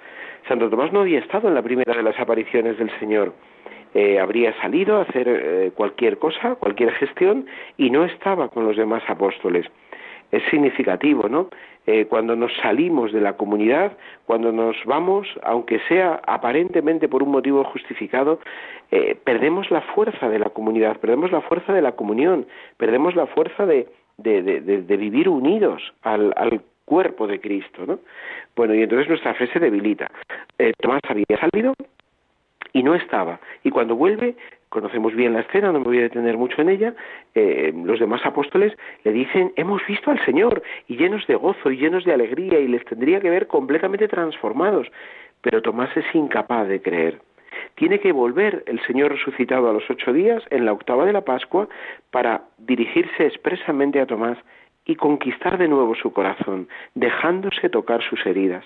Santo 0.47 0.69
Tomás 0.69 0.93
no 0.93 1.01
había 1.01 1.19
estado 1.19 1.49
en 1.49 1.55
la 1.55 1.61
primera 1.61 1.93
de 1.93 2.03
las 2.03 2.17
apariciones 2.19 2.77
del 2.77 2.89
Señor. 2.99 3.33
Eh, 3.93 4.19
habría 4.19 4.53
salido 4.61 4.97
a 4.97 5.01
hacer 5.01 5.27
eh, 5.27 5.71
cualquier 5.75 6.17
cosa, 6.17 6.55
cualquier 6.55 6.91
gestión, 6.93 7.45
y 7.77 7.89
no 7.89 8.05
estaba 8.05 8.47
con 8.47 8.65
los 8.65 8.77
demás 8.77 9.03
apóstoles. 9.07 9.65
Es 10.31 10.43
significativo, 10.49 11.27
¿no? 11.29 11.49
cuando 12.09 12.35
nos 12.35 12.53
salimos 12.61 13.11
de 13.11 13.19
la 13.19 13.33
comunidad, 13.33 13.97
cuando 14.25 14.51
nos 14.51 14.77
vamos, 14.85 15.27
aunque 15.41 15.79
sea 15.89 16.21
aparentemente 16.27 17.09
por 17.09 17.23
un 17.23 17.31
motivo 17.31 17.63
justificado, 17.65 18.39
perdemos 19.25 19.69
la 19.71 19.81
fuerza 19.81 20.29
de 20.29 20.37
la 20.39 20.51
comunidad, 20.51 20.97
perdemos 20.99 21.31
la 21.31 21.41
fuerza 21.41 21.73
de 21.73 21.81
la 21.81 21.93
comunión, 21.93 22.45
perdemos 22.77 23.15
la 23.15 23.25
fuerza 23.25 23.65
de, 23.65 23.87
de, 24.17 24.97
vivir 24.97 25.29
unidos 25.29 25.81
al, 26.01 26.33
al, 26.35 26.61
cuerpo 26.85 27.25
de 27.25 27.39
Cristo, 27.39 27.85
¿no? 27.85 27.99
Bueno, 28.53 28.73
y 28.73 28.81
entonces 28.81 29.07
nuestra 29.07 29.33
fe 29.35 29.47
se 29.53 29.59
debilita. 29.59 30.11
Eh, 30.57 30.73
Tomás 30.77 30.99
había 31.07 31.39
salido 31.39 31.73
y 32.73 32.83
no 32.83 32.95
estaba. 32.95 33.39
Y 33.63 33.69
cuando 33.69 33.95
vuelve, 33.95 34.35
conocemos 34.71 35.13
bien 35.13 35.33
la 35.33 35.41
escena, 35.41 35.71
no 35.71 35.79
me 35.79 35.85
voy 35.85 35.97
a 35.99 36.03
detener 36.03 36.37
mucho 36.37 36.61
en 36.61 36.69
ella, 36.69 36.95
eh, 37.35 37.73
los 37.75 37.99
demás 37.99 38.25
apóstoles 38.25 38.73
le 39.03 39.11
dicen, 39.11 39.51
hemos 39.57 39.85
visto 39.85 40.09
al 40.09 40.23
Señor, 40.23 40.63
y 40.87 40.95
llenos 40.95 41.27
de 41.27 41.35
gozo 41.35 41.69
y 41.69 41.77
llenos 41.77 42.05
de 42.05 42.13
alegría, 42.13 42.57
y 42.57 42.69
les 42.69 42.85
tendría 42.85 43.19
que 43.19 43.29
ver 43.29 43.47
completamente 43.47 44.07
transformados. 44.07 44.87
Pero 45.41 45.61
Tomás 45.61 45.95
es 45.97 46.05
incapaz 46.15 46.69
de 46.69 46.81
creer. 46.81 47.19
Tiene 47.75 47.99
que 47.99 48.13
volver 48.13 48.63
el 48.65 48.79
Señor 48.87 49.11
resucitado 49.11 49.69
a 49.69 49.73
los 49.73 49.89
ocho 49.89 50.13
días, 50.13 50.41
en 50.51 50.63
la 50.63 50.71
octava 50.71 51.05
de 51.05 51.13
la 51.13 51.25
Pascua, 51.25 51.67
para 52.09 52.43
dirigirse 52.57 53.25
expresamente 53.25 53.99
a 53.99 54.05
Tomás 54.05 54.37
y 54.85 54.95
conquistar 54.95 55.57
de 55.57 55.67
nuevo 55.67 55.95
su 55.95 56.13
corazón, 56.13 56.69
dejándose 56.95 57.67
tocar 57.67 58.01
sus 58.03 58.25
heridas. 58.25 58.63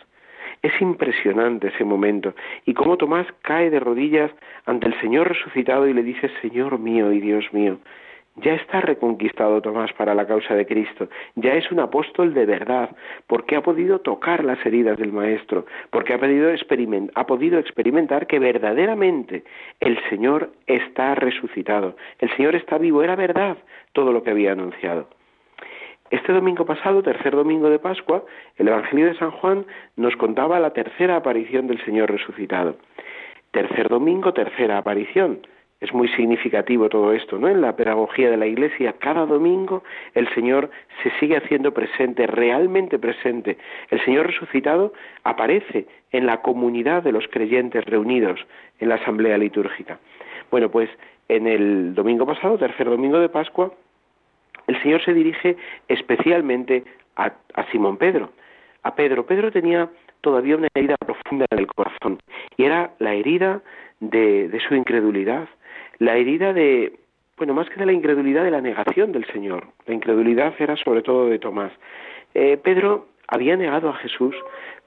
Es 0.61 0.79
impresionante 0.81 1.67
ese 1.67 1.83
momento. 1.83 2.33
Y 2.65 2.73
cómo 2.73 2.97
Tomás 2.97 3.27
cae 3.41 3.69
de 3.69 3.79
rodillas 3.79 4.31
ante 4.65 4.87
el 4.87 4.99
Señor 4.99 5.27
resucitado 5.29 5.87
y 5.87 5.93
le 5.93 6.03
dice, 6.03 6.29
Señor 6.41 6.79
mío 6.79 7.11
y 7.11 7.19
Dios 7.21 7.45
mío, 7.53 7.77
ya 8.37 8.53
está 8.55 8.81
reconquistado 8.81 9.61
Tomás 9.61 9.93
para 9.93 10.13
la 10.13 10.27
causa 10.27 10.55
de 10.55 10.65
Cristo, 10.65 11.07
ya 11.35 11.53
es 11.53 11.71
un 11.71 11.79
apóstol 11.79 12.33
de 12.33 12.45
verdad, 12.45 12.95
porque 13.27 13.55
ha 13.55 13.63
podido 13.63 13.99
tocar 13.99 14.43
las 14.43 14.63
heridas 14.65 14.97
del 14.97 15.13
Maestro, 15.13 15.65
porque 15.89 16.13
ha 16.13 16.19
podido, 16.19 16.49
ha 17.15 17.25
podido 17.25 17.59
experimentar 17.59 18.27
que 18.27 18.39
verdaderamente 18.39 19.43
el 19.79 19.97
Señor 20.09 20.51
está 20.67 21.15
resucitado, 21.15 21.95
el 22.19 22.29
Señor 22.35 22.55
está 22.55 22.77
vivo, 22.77 23.03
era 23.03 23.15
verdad 23.15 23.57
todo 23.93 24.11
lo 24.11 24.23
que 24.23 24.31
había 24.31 24.51
anunciado. 24.51 25.07
Este 26.11 26.33
domingo 26.33 26.65
pasado, 26.65 27.01
tercer 27.01 27.35
domingo 27.35 27.67
de 27.67 27.79
Pascua, 27.79 28.23
el 28.57 28.67
Evangelio 28.67 29.07
de 29.07 29.17
San 29.17 29.31
Juan 29.31 29.65
nos 29.95 30.15
contaba 30.17 30.59
la 30.59 30.71
tercera 30.71 31.15
aparición 31.15 31.65
del 31.65 31.83
Señor 31.83 32.11
resucitado. 32.11 32.77
Tercer 33.49 33.89
domingo, 33.89 34.31
tercera 34.31 34.77
aparición. 34.77 35.39
Es 35.81 35.91
muy 35.93 36.07
significativo 36.09 36.89
todo 36.89 37.11
esto, 37.11 37.39
¿no? 37.39 37.49
En 37.49 37.59
la 37.59 37.75
pedagogía 37.75 38.29
de 38.29 38.37
la 38.37 38.45
Iglesia, 38.45 38.93
cada 38.99 39.25
domingo 39.25 39.83
el 40.13 40.27
Señor 40.35 40.69
se 41.01 41.09
sigue 41.19 41.37
haciendo 41.37 41.73
presente, 41.73 42.27
realmente 42.27 42.99
presente. 42.99 43.57
El 43.89 43.99
Señor 44.05 44.27
resucitado 44.27 44.93
aparece 45.23 45.87
en 46.11 46.27
la 46.27 46.43
comunidad 46.43 47.01
de 47.01 47.13
los 47.13 47.27
creyentes 47.29 47.83
reunidos 47.83 48.39
en 48.79 48.89
la 48.89 48.95
asamblea 48.95 49.39
litúrgica. 49.39 49.97
Bueno, 50.51 50.69
pues 50.69 50.89
en 51.29 51.47
el 51.47 51.95
domingo 51.95 52.27
pasado, 52.27 52.59
tercer 52.59 52.87
domingo 52.87 53.19
de 53.19 53.29
Pascua, 53.29 53.71
el 54.75 54.83
Señor 54.83 55.03
se 55.03 55.13
dirige 55.13 55.57
especialmente 55.87 56.83
a, 57.15 57.31
Simón 57.71 57.97
Pedro. 57.97 58.31
A 58.83 58.95
Pedro. 58.95 59.25
Pedro 59.25 59.51
tenía 59.51 59.89
todavía 60.21 60.57
una 60.57 60.67
herida 60.73 60.95
profunda 60.97 61.45
en 61.49 61.59
el 61.59 61.67
corazón 61.67 62.19
y 62.57 62.63
era 62.65 62.91
la 62.99 63.13
herida 63.13 63.61
de, 63.99 64.59
su 64.67 64.75
incredulidad, 64.75 65.47
la 65.99 66.15
herida 66.17 66.53
de, 66.53 66.93
bueno, 67.37 67.53
más 67.53 67.69
que 67.69 67.75
de 67.75 67.85
la 67.85 67.93
incredulidad, 67.93 68.43
de 68.43 68.51
la 68.51 68.61
negación 68.61 69.11
del 69.11 69.25
Señor. 69.25 69.67
La 69.85 69.93
incredulidad 69.93 70.53
era 70.59 70.75
sobre 70.75 71.01
todo 71.01 71.27
de 71.27 71.39
Tomás. 71.39 71.71
Eh, 72.33 72.57
Pedro 72.57 73.07
había 73.27 73.55
negado 73.55 73.89
a 73.89 73.95
Jesús, 73.95 74.35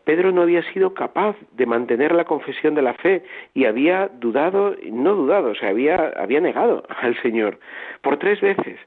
Pedro 0.05 0.33
no 0.33 0.43
había 0.43 0.63
sido 0.73 0.95
capaz 0.95 1.37
de 1.53 1.67
mantener 1.67 2.13
la 2.13 2.25
confesión 2.25 2.75
de 2.75 2.83
la 2.83 2.95
fe 2.95 3.23
y 3.53 3.67
había 3.67 4.09
dudado, 4.09 4.75
no 4.91 5.15
dudado, 5.15 5.51
o 5.51 5.55
sea, 5.55 5.71
había, 5.71 6.13
había 6.17 6.41
negado 6.41 6.85
al 6.89 7.21
Señor 7.21 7.59
por 8.01 8.19
tres 8.19 8.41
veces. 8.41 8.79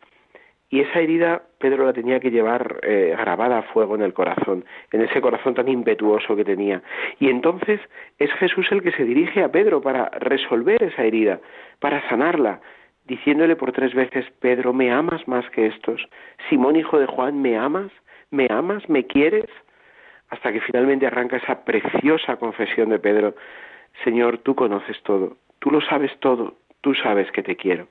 Y 0.72 0.80
esa 0.80 1.01
herida 1.01 1.44
Pedro 1.60 1.86
la 1.86 1.92
tenía 1.92 2.22
que 2.22 2.32
llevar 2.32 2.80
eh, 2.82 3.13
grabada 3.20 3.60
a 3.60 3.63
fuego 3.63 3.96
en 3.96 4.04
el 4.04 4.13
corazón, 4.13 4.63
en 4.94 5.01
ese 5.01 5.20
corazón 5.20 5.54
tan 5.54 5.68
impetuoso 5.68 6.34
que 6.34 6.46
tenía. 6.46 6.82
Y 7.20 7.30
entonces 7.30 7.82
es 8.18 8.32
Jesús 8.36 8.72
el 8.72 8.82
que 8.82 8.94
se 8.94 9.04
dirige 9.04 9.44
a 9.44 9.51
Pedro 9.51 9.82
para 9.82 10.10
resolver 10.12 10.82
esa 10.82 11.04
herida, 11.04 11.42
para 11.80 12.08
sanarla, 12.08 12.62
diciéndole 13.06 13.58
por 13.58 13.74
tres 13.74 13.94
veces, 13.94 14.25
Pedro, 14.40 14.72
¿me 14.72 14.94
amas 14.94 15.28
más 15.28 15.48
que 15.50 15.68
estos? 15.68 16.08
Simón, 16.50 16.78
hijo 16.78 16.98
de 16.98 17.06
Juan, 17.06 17.42
¿me 17.42 17.58
amas? 17.58 17.92
¿Me 18.30 18.48
amas? 18.50 18.88
¿Me 18.88 19.06
quieres? 19.06 19.50
Hasta 20.30 20.54
que 20.54 20.62
finalmente 20.62 21.06
arranca 21.06 21.36
esa 21.36 21.66
preciosa 21.66 22.38
confesión 22.38 22.90
de 22.90 23.00
Pedro, 23.00 23.36
Señor, 24.06 24.38
tú 24.38 24.56
conoces 24.56 25.04
todo, 25.04 25.36
tú 25.60 25.70
lo 25.70 25.82
sabes 25.82 26.18
todo, 26.20 26.56
tú 26.80 26.94
sabes 26.94 27.30
que 27.34 27.44
te 27.44 27.58
quiero 27.58 27.90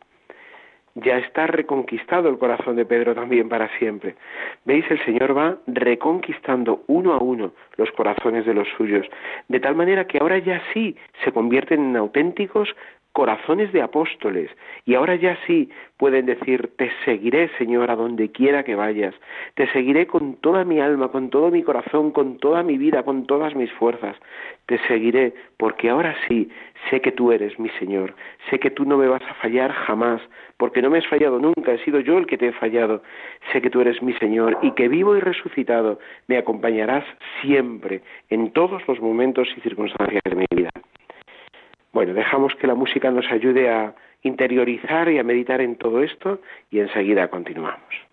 ya 0.94 1.18
está 1.18 1.47
reconquistado 1.47 2.28
el 2.28 2.38
corazón 2.38 2.76
de 2.76 2.85
Pedro 2.85 3.14
también 3.14 3.49
para 3.49 3.68
siempre. 3.78 4.16
¿Veis? 4.64 4.85
El 4.90 5.04
Señor 5.04 5.37
va 5.37 5.59
reconquistando 5.66 6.82
uno 6.87 7.14
a 7.14 7.18
uno 7.18 7.52
los 7.76 7.90
corazones 7.92 8.44
de 8.47 8.54
los 8.54 8.68
suyos, 8.76 9.06
de 9.49 9.61
tal 9.61 9.75
manera 9.75 10.06
que 10.06 10.18
ahora 10.18 10.38
ya 10.38 10.62
sí 10.73 10.97
se 11.25 11.32
convierten 11.32 11.90
en 11.90 11.97
auténticos 11.97 12.68
corazones 13.12 13.73
de 13.73 13.83
apóstoles, 13.83 14.50
y 14.85 14.95
ahora 14.95 15.17
ya 15.17 15.37
sí 15.47 15.69
pueden 15.97 16.26
decir, 16.26 16.71
te 16.76 16.90
seguiré, 17.05 17.50
Señor, 17.59 17.90
a 17.90 17.97
donde 17.97 18.31
quiera 18.31 18.62
que 18.62 18.75
vayas, 18.75 19.14
te 19.55 19.71
seguiré 19.73 20.07
con 20.07 20.37
toda 20.37 20.64
mi 20.64 20.81
alma, 20.81 21.09
con 21.09 21.29
todo 21.29 21.50
mi 21.50 21.62
corazón, 21.62 22.12
con 22.12 22.38
toda 22.38 22.62
mi 22.62 22.79
vida, 22.79 23.02
con 23.02 23.26
todas 23.26 23.55
mis 23.55 23.71
fuerzas, 23.73 24.17
te 24.67 24.79
seguiré, 24.87 25.35
porque 25.57 25.90
ahora 25.90 26.17
sí 26.29 26.49
sé 26.88 27.00
que 27.00 27.12
tú 27.12 27.33
eres 27.33 27.59
mi 27.59 27.69
Señor, 27.71 28.14
sé 28.49 28.59
que 28.59 28.71
tú 28.71 28.85
no 28.85 28.97
me 28.97 29.09
vas 29.09 29.23
a 29.29 29.35
fallar 29.35 29.73
jamás, 29.73 30.23
porque 30.57 30.81
no 30.81 30.90
me 30.90 30.99
has 30.99 31.07
fallado 31.09 31.38
nunca, 31.38 31.73
he 31.73 31.85
sido 31.85 32.00
yo 32.00 32.17
el 32.17 32.26
que 32.26 32.38
te 32.38 32.49
he 32.49 32.52
fallado, 32.52 33.02
sé 33.52 33.61
que 33.61 33.71
tú 33.71 33.81
eres 33.81 34.00
mi 34.02 34.12
Señor 34.14 34.59
y 34.62 34.71
que 34.73 34.88
vivo 34.88 35.17
y 35.17 35.21
resucitado. 35.21 35.99
Me 36.29 36.38
acompañarás 36.38 37.05
siempre, 37.43 38.02
en 38.29 38.52
todos 38.52 38.87
los 38.87 39.00
momentos 39.00 39.49
y 39.57 39.61
circunstancias 39.61 40.23
de 40.25 40.37
mi 40.37 40.47
vida. 40.55 40.71
Bueno, 41.92 42.14
dejamos 42.14 42.54
que 42.54 42.66
la 42.66 42.75
música 42.75 43.11
nos 43.11 43.30
ayude 43.30 43.70
a 43.70 43.94
interiorizar 44.23 45.11
y 45.11 45.18
a 45.18 45.25
meditar 45.25 45.61
en 45.61 45.76
todo 45.76 46.02
esto 46.02 46.40
y 46.70 46.80
enseguida 46.80 47.28
continuamos. 47.28 48.10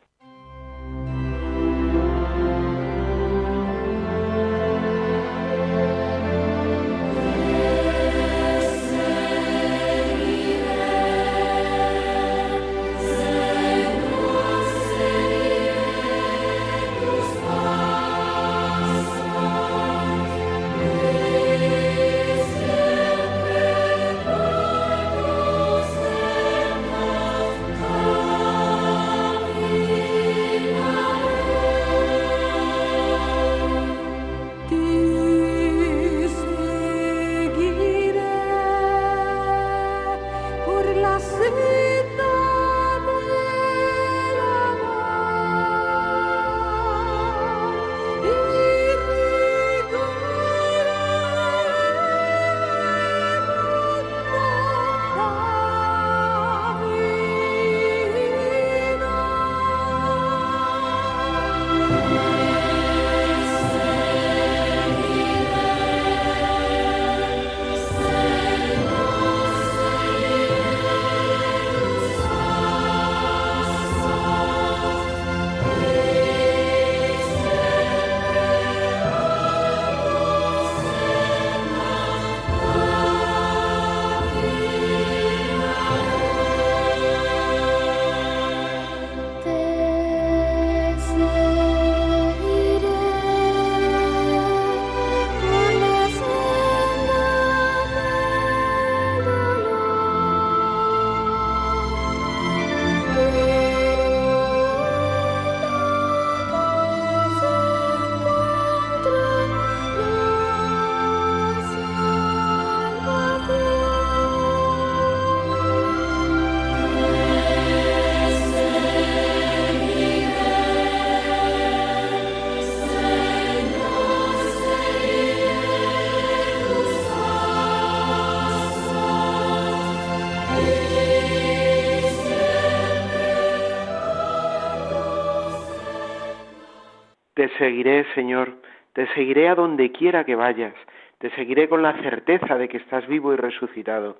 Seguiré, 137.68 138.06
Señor, 138.16 138.54
te 138.94 139.08
seguiré 139.08 139.50
a 139.50 139.56
donde 139.56 139.92
quiera 139.92 140.24
que 140.24 140.36
vayas, 140.36 140.74
te 141.18 141.30
seguiré 141.32 141.68
con 141.68 141.82
la 141.82 141.94
certeza 142.02 142.58
de 142.58 142.70
que 142.70 142.78
estás 142.78 143.06
vivo 143.08 143.34
y 143.34 143.36
resucitado. 143.36 144.20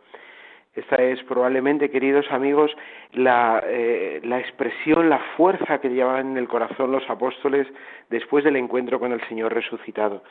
Esta 0.76 0.98
es 0.98 1.24
probablemente, 1.24 1.90
queridos 1.90 2.30
amigos, 2.30 2.76
la, 3.14 3.64
eh, 3.66 4.20
la, 4.24 4.40
expresión, 4.40 5.10
la 5.10 5.20
fuerza 5.38 5.80
que 5.80 5.90
llevaban 5.90 6.32
en 6.32 6.38
el 6.38 6.50
corazón 6.50 6.92
los 6.92 7.10
apóstoles 7.10 7.68
después 8.10 8.44
del 8.44 8.58
encuentro 8.58 9.00
con 9.00 9.14
el 9.14 9.22
Señor 9.30 9.54
resucitado. 9.54 10.24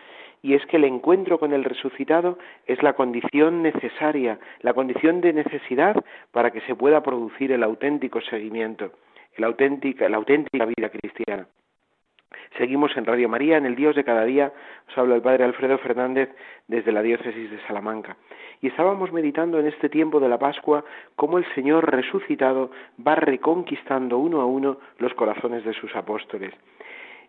Y 0.42 0.52
es 0.54 0.64
que 0.66 0.76
el 0.76 0.84
encuentro 0.84 1.38
con 1.38 1.54
el 1.54 1.64
resucitado 1.64 2.38
es 2.66 2.82
la 2.82 2.92
condición 2.92 3.62
necesaria, 3.62 4.38
la 4.60 4.74
condición 4.74 5.22
de 5.22 5.32
necesidad 5.32 5.96
para 6.32 6.50
que 6.50 6.60
se 6.60 6.74
pueda 6.74 7.02
producir 7.02 7.50
el 7.50 7.62
auténtico 7.62 8.20
seguimiento, 8.20 8.92
la 9.38 9.46
auténtica, 9.46 10.06
la 10.10 10.18
auténtica 10.18 10.66
vida 10.66 10.90
cristiana. 10.90 11.46
Seguimos 12.58 12.96
en 12.96 13.04
Radio 13.04 13.28
María, 13.28 13.56
en 13.56 13.66
el 13.66 13.76
Dios 13.76 13.94
de 13.96 14.04
cada 14.04 14.24
día, 14.24 14.52
os 14.88 14.98
habla 14.98 15.14
el 15.14 15.22
Padre 15.22 15.44
Alfredo 15.44 15.78
Fernández 15.78 16.30
desde 16.68 16.92
la 16.92 17.02
diócesis 17.02 17.50
de 17.50 17.60
Salamanca. 17.66 18.16
Y 18.60 18.68
estábamos 18.68 19.12
meditando 19.12 19.58
en 19.58 19.66
este 19.66 19.88
tiempo 19.88 20.20
de 20.20 20.28
la 20.28 20.38
Pascua 20.38 20.84
cómo 21.14 21.38
el 21.38 21.44
Señor 21.54 21.90
resucitado 21.90 22.70
va 23.06 23.14
reconquistando 23.14 24.18
uno 24.18 24.40
a 24.40 24.46
uno 24.46 24.78
los 24.98 25.12
corazones 25.14 25.64
de 25.64 25.74
sus 25.74 25.94
apóstoles. 25.94 26.54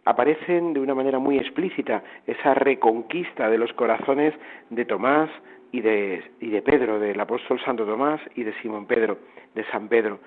Aparecen 0.06 0.74
de 0.74 0.80
una 0.80 0.96
manera 0.96 1.20
muy 1.20 1.38
explícita 1.38 2.02
esa 2.26 2.54
reconquista 2.54 3.50
de 3.50 3.58
los 3.58 3.74
corazones 3.74 4.34
de 4.70 4.86
Tomás 4.86 5.30
y 5.74 5.82
de, 5.82 6.24
y 6.40 6.50
de 6.50 6.62
Pedro, 6.62 6.98
del 6.98 7.20
apóstol 7.20 7.60
Santo 7.60 7.86
Tomás 7.86 8.22
y 8.36 8.44
de 8.44 8.54
Simón 8.62 8.86
Pedro, 8.86 9.18
de 9.54 9.66
San 9.66 9.90
Pedro 9.90 10.20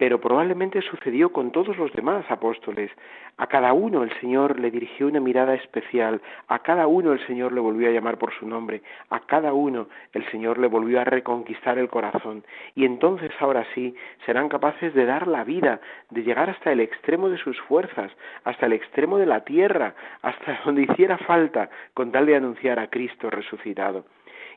pero 0.00 0.18
probablemente 0.18 0.80
sucedió 0.80 1.30
con 1.30 1.50
todos 1.50 1.76
los 1.76 1.92
demás 1.92 2.24
apóstoles. 2.30 2.90
A 3.36 3.48
cada 3.48 3.74
uno 3.74 4.02
el 4.02 4.10
Señor 4.18 4.58
le 4.58 4.70
dirigió 4.70 5.06
una 5.08 5.20
mirada 5.20 5.54
especial, 5.54 6.22
a 6.48 6.60
cada 6.60 6.86
uno 6.86 7.12
el 7.12 7.26
Señor 7.26 7.52
le 7.52 7.60
volvió 7.60 7.86
a 7.86 7.92
llamar 7.92 8.16
por 8.16 8.32
su 8.32 8.48
nombre, 8.48 8.80
a 9.10 9.20
cada 9.20 9.52
uno 9.52 9.88
el 10.14 10.24
Señor 10.30 10.56
le 10.56 10.68
volvió 10.68 11.02
a 11.02 11.04
reconquistar 11.04 11.76
el 11.76 11.90
corazón. 11.90 12.44
Y 12.74 12.86
entonces 12.86 13.30
ahora 13.40 13.66
sí 13.74 13.94
serán 14.24 14.48
capaces 14.48 14.94
de 14.94 15.04
dar 15.04 15.28
la 15.28 15.44
vida, 15.44 15.82
de 16.08 16.22
llegar 16.22 16.48
hasta 16.48 16.72
el 16.72 16.80
extremo 16.80 17.28
de 17.28 17.36
sus 17.36 17.60
fuerzas, 17.60 18.10
hasta 18.44 18.64
el 18.64 18.72
extremo 18.72 19.18
de 19.18 19.26
la 19.26 19.44
tierra, 19.44 19.94
hasta 20.22 20.60
donde 20.64 20.84
hiciera 20.84 21.18
falta, 21.18 21.68
con 21.92 22.10
tal 22.10 22.24
de 22.24 22.36
anunciar 22.36 22.78
a 22.78 22.88
Cristo 22.88 23.28
resucitado. 23.28 24.06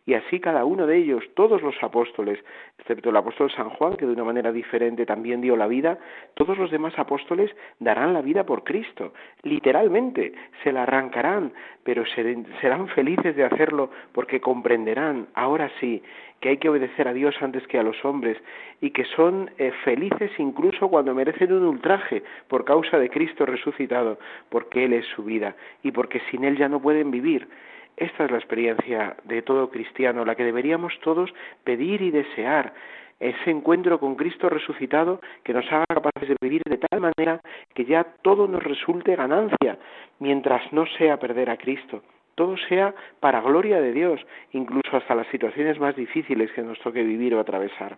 Y 0.05 0.15
así 0.15 0.39
cada 0.39 0.65
uno 0.65 0.85
de 0.85 0.97
ellos, 0.97 1.23
todos 1.33 1.61
los 1.61 1.75
apóstoles, 1.81 2.37
excepto 2.77 3.09
el 3.09 3.15
apóstol 3.15 3.49
San 3.51 3.69
Juan, 3.69 3.95
que 3.95 4.05
de 4.05 4.11
una 4.11 4.25
manera 4.25 4.51
diferente 4.51 5.05
también 5.05 5.39
dio 5.39 5.55
la 5.55 5.67
vida, 5.67 5.97
todos 6.33 6.57
los 6.57 6.71
demás 6.71 6.93
apóstoles 6.97 7.51
darán 7.79 8.13
la 8.13 8.21
vida 8.21 8.45
por 8.45 8.63
Cristo, 8.63 9.13
literalmente, 9.43 10.33
se 10.63 10.73
la 10.73 10.83
arrancarán, 10.83 11.53
pero 11.83 12.03
serán 12.05 12.87
felices 12.89 13.35
de 13.35 13.45
hacerlo 13.45 13.91
porque 14.11 14.41
comprenderán, 14.41 15.27
ahora 15.35 15.71
sí, 15.79 16.03
que 16.43 16.49
hay 16.49 16.57
que 16.57 16.67
obedecer 16.67 17.07
a 17.07 17.13
Dios 17.13 17.35
antes 17.39 17.65
que 17.67 17.79
a 17.79 17.83
los 17.83 18.03
hombres 18.03 18.37
y 18.81 18.91
que 18.91 19.05
son 19.05 19.49
eh, 19.57 19.71
felices 19.85 20.29
incluso 20.37 20.89
cuando 20.89 21.15
merecen 21.15 21.53
un 21.53 21.63
ultraje 21.63 22.21
por 22.49 22.65
causa 22.65 22.99
de 22.99 23.09
Cristo 23.09 23.45
resucitado, 23.45 24.19
porque 24.49 24.83
Él 24.83 24.91
es 24.91 25.05
su 25.15 25.23
vida 25.23 25.55
y 25.83 25.91
porque 25.91 26.21
sin 26.29 26.43
Él 26.43 26.57
ya 26.57 26.67
no 26.67 26.81
pueden 26.81 27.11
vivir. 27.11 27.47
Esta 27.97 28.25
es 28.25 28.31
la 28.31 28.37
experiencia 28.37 29.15
de 29.23 29.41
todo 29.41 29.69
cristiano, 29.69 30.25
la 30.25 30.35
que 30.35 30.43
deberíamos 30.43 30.93
todos 31.01 31.33
pedir 31.63 32.01
y 32.01 32.11
desear, 32.11 32.73
ese 33.19 33.51
encuentro 33.51 33.99
con 33.99 34.15
Cristo 34.15 34.49
resucitado 34.49 35.21
que 35.43 35.53
nos 35.53 35.65
haga 35.71 35.85
capaces 35.87 36.27
de 36.27 36.35
vivir 36.41 36.61
de 36.65 36.77
tal 36.77 36.99
manera 36.99 37.39
que 37.73 37.85
ya 37.85 38.03
todo 38.21 38.47
nos 38.47 38.63
resulte 38.63 39.15
ganancia, 39.15 39.77
mientras 40.19 40.73
no 40.73 40.85
sea 40.97 41.17
perder 41.17 41.49
a 41.49 41.57
Cristo 41.57 42.03
todo 42.35 42.57
sea 42.69 42.93
para 43.19 43.41
gloria 43.41 43.81
de 43.81 43.91
Dios, 43.91 44.19
incluso 44.51 44.97
hasta 44.97 45.15
las 45.15 45.27
situaciones 45.27 45.79
más 45.79 45.95
difíciles 45.95 46.51
que 46.51 46.61
nos 46.61 46.79
toque 46.79 47.03
vivir 47.03 47.35
o 47.35 47.39
atravesar. 47.39 47.97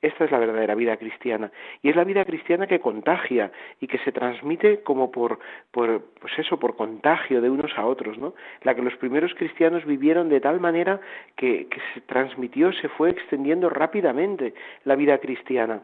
Esta 0.00 0.24
es 0.24 0.30
la 0.32 0.38
verdadera 0.38 0.74
vida 0.74 0.96
cristiana 0.96 1.52
y 1.80 1.88
es 1.88 1.96
la 1.96 2.04
vida 2.04 2.24
cristiana 2.24 2.66
que 2.66 2.80
contagia 2.80 3.52
y 3.80 3.86
que 3.86 3.98
se 3.98 4.10
transmite 4.10 4.82
como 4.82 5.12
por, 5.12 5.38
por 5.70 6.02
pues 6.20 6.38
eso, 6.38 6.58
por 6.58 6.76
contagio 6.76 7.40
de 7.40 7.48
unos 7.48 7.72
a 7.76 7.86
otros, 7.86 8.18
¿no? 8.18 8.34
La 8.62 8.74
que 8.74 8.82
los 8.82 8.96
primeros 8.96 9.32
cristianos 9.34 9.84
vivieron 9.84 10.28
de 10.28 10.40
tal 10.40 10.58
manera 10.58 11.00
que, 11.36 11.68
que 11.68 11.80
se 11.94 12.00
transmitió, 12.02 12.72
se 12.72 12.88
fue 12.88 13.10
extendiendo 13.10 13.70
rápidamente 13.70 14.54
la 14.84 14.96
vida 14.96 15.18
cristiana 15.18 15.82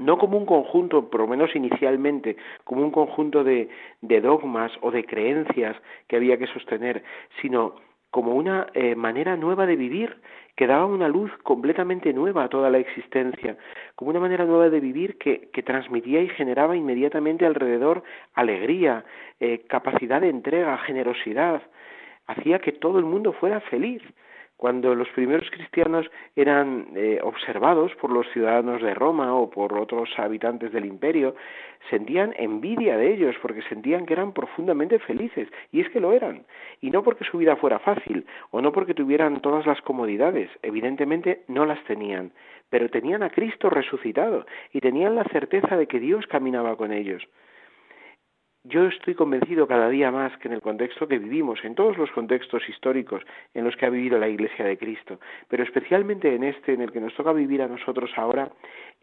no 0.00 0.18
como 0.18 0.36
un 0.38 0.46
conjunto, 0.46 1.08
por 1.08 1.20
lo 1.20 1.28
menos 1.28 1.54
inicialmente, 1.54 2.36
como 2.64 2.82
un 2.82 2.90
conjunto 2.90 3.44
de, 3.44 3.68
de 4.00 4.20
dogmas 4.20 4.72
o 4.80 4.90
de 4.90 5.04
creencias 5.04 5.76
que 6.08 6.16
había 6.16 6.38
que 6.38 6.48
sostener, 6.48 7.04
sino 7.40 7.76
como 8.10 8.34
una 8.34 8.68
eh, 8.74 8.94
manera 8.94 9.36
nueva 9.36 9.66
de 9.66 9.74
vivir 9.74 10.16
que 10.54 10.68
daba 10.68 10.86
una 10.86 11.08
luz 11.08 11.32
completamente 11.42 12.12
nueva 12.12 12.44
a 12.44 12.48
toda 12.48 12.70
la 12.70 12.78
existencia, 12.78 13.56
como 13.96 14.10
una 14.10 14.20
manera 14.20 14.44
nueva 14.44 14.70
de 14.70 14.78
vivir 14.78 15.18
que, 15.18 15.48
que 15.52 15.64
transmitía 15.64 16.22
y 16.22 16.28
generaba 16.28 16.76
inmediatamente 16.76 17.44
alrededor 17.44 18.04
alegría, 18.34 19.04
eh, 19.40 19.64
capacidad 19.68 20.20
de 20.20 20.28
entrega, 20.28 20.78
generosidad, 20.78 21.62
hacía 22.26 22.60
que 22.60 22.70
todo 22.70 23.00
el 23.00 23.04
mundo 23.04 23.32
fuera 23.32 23.60
feliz. 23.62 24.02
Cuando 24.64 24.94
los 24.94 25.10
primeros 25.10 25.50
cristianos 25.50 26.10
eran 26.34 26.86
eh, 26.96 27.18
observados 27.22 27.94
por 27.96 28.10
los 28.10 28.26
ciudadanos 28.32 28.80
de 28.80 28.94
Roma 28.94 29.34
o 29.34 29.50
por 29.50 29.78
otros 29.78 30.08
habitantes 30.16 30.72
del 30.72 30.86
imperio, 30.86 31.36
sentían 31.90 32.32
envidia 32.38 32.96
de 32.96 33.12
ellos 33.12 33.36
porque 33.42 33.60
sentían 33.68 34.06
que 34.06 34.14
eran 34.14 34.32
profundamente 34.32 34.98
felices, 35.00 35.50
y 35.70 35.82
es 35.82 35.90
que 35.90 36.00
lo 36.00 36.14
eran, 36.14 36.46
y 36.80 36.88
no 36.90 37.02
porque 37.02 37.26
su 37.26 37.36
vida 37.36 37.56
fuera 37.56 37.78
fácil 37.78 38.24
o 38.52 38.62
no 38.62 38.72
porque 38.72 38.94
tuvieran 38.94 39.42
todas 39.42 39.66
las 39.66 39.82
comodidades, 39.82 40.48
evidentemente 40.62 41.42
no 41.46 41.66
las 41.66 41.84
tenían, 41.84 42.32
pero 42.70 42.88
tenían 42.88 43.22
a 43.22 43.28
Cristo 43.28 43.68
resucitado 43.68 44.46
y 44.72 44.80
tenían 44.80 45.14
la 45.14 45.24
certeza 45.24 45.76
de 45.76 45.86
que 45.86 46.00
Dios 46.00 46.26
caminaba 46.26 46.74
con 46.78 46.90
ellos. 46.90 47.22
Yo 48.66 48.86
estoy 48.86 49.14
convencido 49.14 49.66
cada 49.66 49.90
día 49.90 50.10
más 50.10 50.34
que 50.38 50.48
en 50.48 50.54
el 50.54 50.62
contexto 50.62 51.06
que 51.06 51.18
vivimos, 51.18 51.62
en 51.64 51.74
todos 51.74 51.98
los 51.98 52.10
contextos 52.12 52.66
históricos 52.66 53.22
en 53.52 53.62
los 53.62 53.76
que 53.76 53.84
ha 53.84 53.90
vivido 53.90 54.18
la 54.18 54.26
Iglesia 54.26 54.64
de 54.64 54.78
Cristo, 54.78 55.20
pero 55.48 55.62
especialmente 55.62 56.34
en 56.34 56.44
este 56.44 56.72
en 56.72 56.80
el 56.80 56.90
que 56.90 57.00
nos 57.00 57.14
toca 57.14 57.34
vivir 57.34 57.60
a 57.60 57.68
nosotros 57.68 58.10
ahora, 58.16 58.50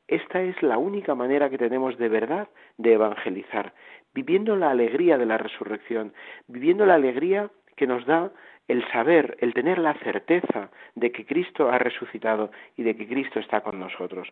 esta 0.08 0.42
es 0.42 0.60
la 0.64 0.80
única 0.80 1.14
manera 1.14 1.52
que 1.52 1.60
tenemos 1.60 1.96
de 2.00 2.10
verdad 2.10 2.48
de 2.80 2.94
evangelizar, 2.94 3.76
viviendo 4.16 4.56
la 4.56 4.72
alegría 4.72 5.20
de 5.20 5.28
la 5.28 5.38
resurrección, 5.38 6.12
viviendo 6.48 6.88
la 6.88 6.96
alegría 6.96 7.52
que 7.76 7.86
nos 7.86 8.04
da 8.08 8.32
el 8.68 8.84
saber, 8.92 9.38
el 9.42 9.54
tener 9.54 9.78
la 9.78 9.94
certeza 9.94 10.72
de 10.96 11.12
que 11.12 11.24
Cristo 11.28 11.70
ha 11.70 11.78
resucitado 11.78 12.52
y 12.78 12.82
de 12.82 12.96
que 12.96 13.08
Cristo 13.08 13.40
está 13.40 13.62
con 13.62 13.80
nosotros. 13.80 14.28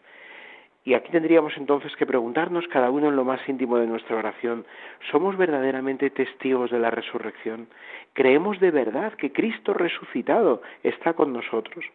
Y 0.89 0.95
aquí 0.95 1.11
tendríamos 1.11 1.55
entonces 1.55 1.95
que 1.97 2.07
preguntarnos 2.07 2.67
cada 2.67 2.89
uno 2.89 3.09
en 3.09 3.15
lo 3.15 3.23
más 3.23 3.47
íntimo 3.47 3.77
de 3.77 3.85
nuestra 3.85 4.17
oración, 4.17 4.65
¿somos 5.11 5.37
verdaderamente 5.37 6.09
testigos 6.09 6.71
de 6.71 6.79
la 6.79 6.89
resurrección? 6.89 7.67
¿Creemos 8.13 8.59
de 8.59 8.71
verdad 8.71 9.13
que 9.13 9.31
Cristo 9.31 9.75
resucitado 9.75 10.63
está 10.81 11.13
con 11.13 11.31
nosotros? 11.31 11.85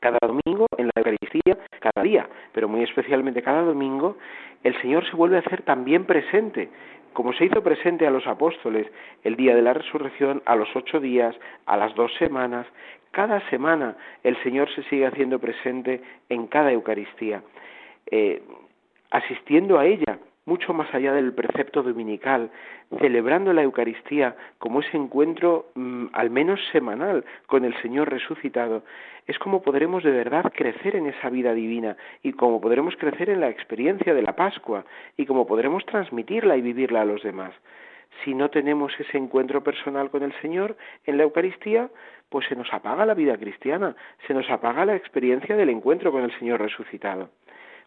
Cada 0.00 0.16
domingo 0.22 0.64
en 0.78 0.86
la 0.86 0.92
Eucaristía, 0.96 1.58
cada 1.80 2.02
día, 2.02 2.26
pero 2.54 2.66
muy 2.66 2.82
especialmente 2.82 3.42
cada 3.42 3.60
domingo, 3.60 4.16
el 4.64 4.74
Señor 4.80 5.04
se 5.10 5.14
vuelve 5.14 5.36
a 5.36 5.40
hacer 5.40 5.60
también 5.60 6.06
presente, 6.06 6.70
como 7.12 7.34
se 7.34 7.44
hizo 7.44 7.62
presente 7.62 8.06
a 8.06 8.10
los 8.10 8.26
apóstoles 8.26 8.86
el 9.22 9.36
día 9.36 9.54
de 9.54 9.60
la 9.60 9.74
resurrección, 9.74 10.40
a 10.46 10.56
los 10.56 10.74
ocho 10.74 10.98
días, 10.98 11.36
a 11.66 11.76
las 11.76 11.94
dos 11.94 12.10
semanas, 12.14 12.66
cada 13.10 13.46
semana 13.50 13.98
el 14.24 14.42
Señor 14.42 14.74
se 14.74 14.82
sigue 14.84 15.04
haciendo 15.04 15.38
presente 15.38 16.00
en 16.30 16.46
cada 16.46 16.72
Eucaristía. 16.72 17.42
Eh, 18.14 18.42
asistiendo 19.10 19.78
a 19.78 19.86
ella 19.86 20.18
mucho 20.44 20.74
más 20.74 20.92
allá 20.94 21.14
del 21.14 21.32
precepto 21.32 21.82
dominical, 21.82 22.50
celebrando 23.00 23.54
la 23.54 23.62
Eucaristía 23.62 24.36
como 24.58 24.80
ese 24.80 24.98
encuentro 24.98 25.70
mm, 25.74 26.08
al 26.12 26.28
menos 26.28 26.60
semanal 26.72 27.24
con 27.46 27.64
el 27.64 27.74
Señor 27.80 28.10
resucitado, 28.10 28.82
es 29.26 29.38
como 29.38 29.62
podremos 29.62 30.04
de 30.04 30.10
verdad 30.10 30.52
crecer 30.54 30.94
en 30.96 31.06
esa 31.06 31.30
vida 31.30 31.54
divina 31.54 31.96
y 32.22 32.34
como 32.34 32.60
podremos 32.60 32.96
crecer 32.96 33.30
en 33.30 33.40
la 33.40 33.48
experiencia 33.48 34.12
de 34.12 34.22
la 34.22 34.36
Pascua 34.36 34.84
y 35.16 35.24
como 35.24 35.46
podremos 35.46 35.86
transmitirla 35.86 36.58
y 36.58 36.60
vivirla 36.60 37.00
a 37.00 37.06
los 37.06 37.22
demás. 37.22 37.54
Si 38.24 38.34
no 38.34 38.50
tenemos 38.50 38.92
ese 39.00 39.16
encuentro 39.16 39.64
personal 39.64 40.10
con 40.10 40.22
el 40.22 40.38
Señor 40.42 40.76
en 41.06 41.16
la 41.16 41.22
Eucaristía, 41.22 41.88
pues 42.28 42.46
se 42.46 42.56
nos 42.56 42.70
apaga 42.74 43.06
la 43.06 43.14
vida 43.14 43.38
cristiana, 43.38 43.96
se 44.26 44.34
nos 44.34 44.50
apaga 44.50 44.84
la 44.84 44.96
experiencia 44.96 45.56
del 45.56 45.70
encuentro 45.70 46.12
con 46.12 46.24
el 46.24 46.38
Señor 46.38 46.60
resucitado. 46.60 47.30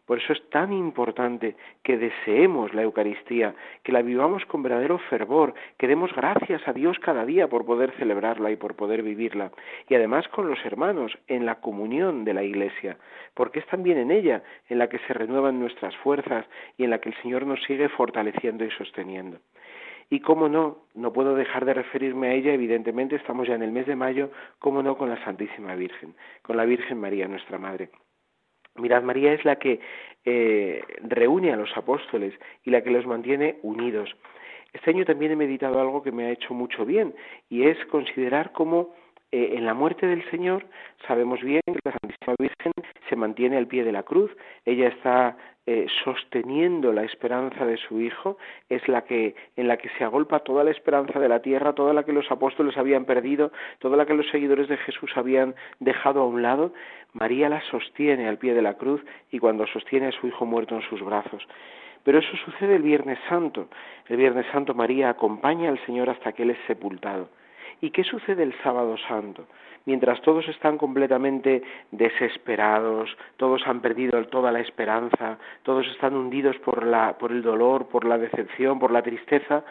Por 0.05 0.19
eso 0.19 0.33
es 0.33 0.49
tan 0.49 0.71
importante 0.71 1.55
que 1.83 1.97
deseemos 1.97 2.73
la 2.73 2.83
Eucaristía, 2.83 3.55
que 3.83 3.91
la 3.91 4.03
vivamos 4.03 4.45
con 4.45 4.61
verdadero 4.61 4.99
fervor, 5.09 5.55
que 5.77 5.87
demos 5.87 6.13
gracias 6.13 6.67
a 6.67 6.73
Dios 6.73 6.99
cada 6.99 7.25
día 7.25 7.47
por 7.47 7.65
poder 7.65 7.91
celebrarla 7.97 8.51
y 8.51 8.55
por 8.55 8.75
poder 8.75 9.01
vivirla. 9.01 9.51
Y 9.89 9.95
además 9.95 10.27
con 10.27 10.47
los 10.47 10.63
hermanos, 10.63 11.17
en 11.27 11.45
la 11.45 11.55
comunión 11.55 12.23
de 12.23 12.35
la 12.35 12.43
Iglesia, 12.43 12.97
porque 13.33 13.59
es 13.59 13.65
también 13.67 13.97
en 13.97 14.11
ella 14.11 14.43
en 14.69 14.77
la 14.77 14.89
que 14.89 14.99
se 14.99 15.13
renuevan 15.13 15.59
nuestras 15.59 15.95
fuerzas 15.97 16.45
y 16.77 16.83
en 16.83 16.91
la 16.91 16.99
que 16.99 17.09
el 17.09 17.21
Señor 17.23 17.47
nos 17.47 17.63
sigue 17.63 17.89
fortaleciendo 17.89 18.63
y 18.63 18.71
sosteniendo. 18.71 19.39
Y 20.11 20.19
cómo 20.19 20.47
no, 20.47 20.83
no 20.93 21.13
puedo 21.13 21.33
dejar 21.33 21.65
de 21.65 21.73
referirme 21.73 22.27
a 22.27 22.33
ella, 22.33 22.53
evidentemente 22.53 23.15
estamos 23.15 23.47
ya 23.47 23.55
en 23.55 23.63
el 23.63 23.71
mes 23.71 23.87
de 23.87 23.95
mayo, 23.95 24.29
cómo 24.59 24.83
no 24.83 24.97
con 24.97 25.09
la 25.09 25.23
Santísima 25.25 25.73
Virgen, 25.73 26.13
con 26.43 26.57
la 26.57 26.65
Virgen 26.65 26.99
María, 26.99 27.27
nuestra 27.27 27.57
Madre. 27.57 27.89
Mirad, 28.75 29.03
María 29.03 29.33
es 29.33 29.45
la 29.45 29.57
que 29.57 29.79
eh, 30.25 30.83
reúne 31.01 31.53
a 31.53 31.55
los 31.55 31.75
apóstoles 31.77 32.33
y 32.63 32.71
la 32.71 32.81
que 32.81 32.91
los 32.91 33.05
mantiene 33.05 33.57
unidos. 33.61 34.15
Este 34.73 34.89
año 34.89 35.05
también 35.05 35.31
he 35.31 35.35
meditado 35.38 35.79
algo 35.79 36.03
que 36.03 36.11
me 36.11 36.25
ha 36.25 36.31
hecho 36.31 36.53
mucho 36.53 36.85
bien 36.85 37.15
y 37.49 37.63
es 37.63 37.77
considerar 37.85 38.51
cómo 38.51 38.93
eh, 39.31 39.55
en 39.57 39.65
la 39.65 39.73
muerte 39.73 40.07
del 40.07 40.23
Señor 40.29 40.65
sabemos 41.07 41.41
bien 41.41 41.61
que 41.65 41.79
la 41.83 41.91
Santísima 41.91 42.35
Virgen 42.39 42.71
se 43.09 43.15
mantiene 43.15 43.57
al 43.57 43.67
pie 43.67 43.83
de 43.83 43.91
la 43.91 44.03
cruz, 44.03 44.31
ella 44.65 44.88
está 44.88 45.38
eh, 45.67 45.88
sosteniendo 46.03 46.93
la 46.93 47.03
esperanza 47.03 47.65
de 47.65 47.77
su 47.77 47.99
Hijo, 47.99 48.38
es 48.69 48.88
la 48.88 49.03
que 49.03 49.35
en 49.55 49.67
la 49.67 49.77
que 49.77 49.89
se 49.97 50.03
agolpa 50.03 50.39
toda 50.39 50.63
la 50.63 50.71
esperanza 50.71 51.19
de 51.19 51.27
la 51.27 51.41
tierra, 51.41 51.73
toda 51.73 51.93
la 51.93 52.03
que 52.03 52.13
los 52.13 52.29
apóstoles 52.31 52.77
habían 52.77 53.05
perdido, 53.05 53.51
toda 53.79 53.97
la 53.97 54.05
que 54.05 54.13
los 54.13 54.29
seguidores 54.29 54.67
de 54.67 54.77
Jesús 54.77 55.11
habían 55.15 55.55
dejado 55.79 56.21
a 56.21 56.27
un 56.27 56.41
lado, 56.41 56.73
María 57.13 57.49
la 57.49 57.61
sostiene 57.71 58.27
al 58.27 58.38
pie 58.38 58.53
de 58.53 58.61
la 58.61 58.75
cruz 58.75 59.01
y 59.31 59.39
cuando 59.39 59.65
sostiene 59.65 60.07
a 60.07 60.11
su 60.11 60.27
Hijo 60.27 60.45
muerto 60.45 60.75
en 60.75 60.83
sus 60.83 61.01
brazos. 61.01 61.47
Pero 62.03 62.19
eso 62.19 62.38
sucede 62.45 62.75
el 62.75 62.83
Viernes 62.83 63.17
Santo. 63.27 63.67
El 64.07 64.17
Viernes 64.17 64.45
Santo 64.51 64.75
María 64.75 65.09
acompaña 65.09 65.69
al 65.69 65.83
Señor 65.88 66.11
hasta 66.11 66.33
que 66.33 66.43
Él 66.43 66.51
es 66.51 66.59
sepultado. 66.67 67.29
¿Y 67.81 67.91
qué 67.91 68.03
sucede 68.03 68.43
el 68.43 68.53
sábado 68.63 68.95
santo? 69.07 69.45
Mientras 69.85 70.19
todos 70.21 70.47
están 70.47 70.77
completamente 70.77 71.61
desesperados, 71.91 73.15
todos 73.38 73.61
han 73.67 73.81
perdido 73.81 74.25
toda 74.27 74.51
la 74.51 74.59
esperanza, 74.59 75.38
todos 75.61 75.85
están 75.88 76.15
hundidos 76.15 76.57
por, 76.57 76.83
la, 76.85 77.17
por 77.17 77.31
el 77.31 77.43
dolor, 77.43 77.88
por 77.88 78.03
la 78.05 78.17
decepción, 78.17 78.79
por 78.79 78.91
la 78.91 79.03
tristeza, 79.03 79.63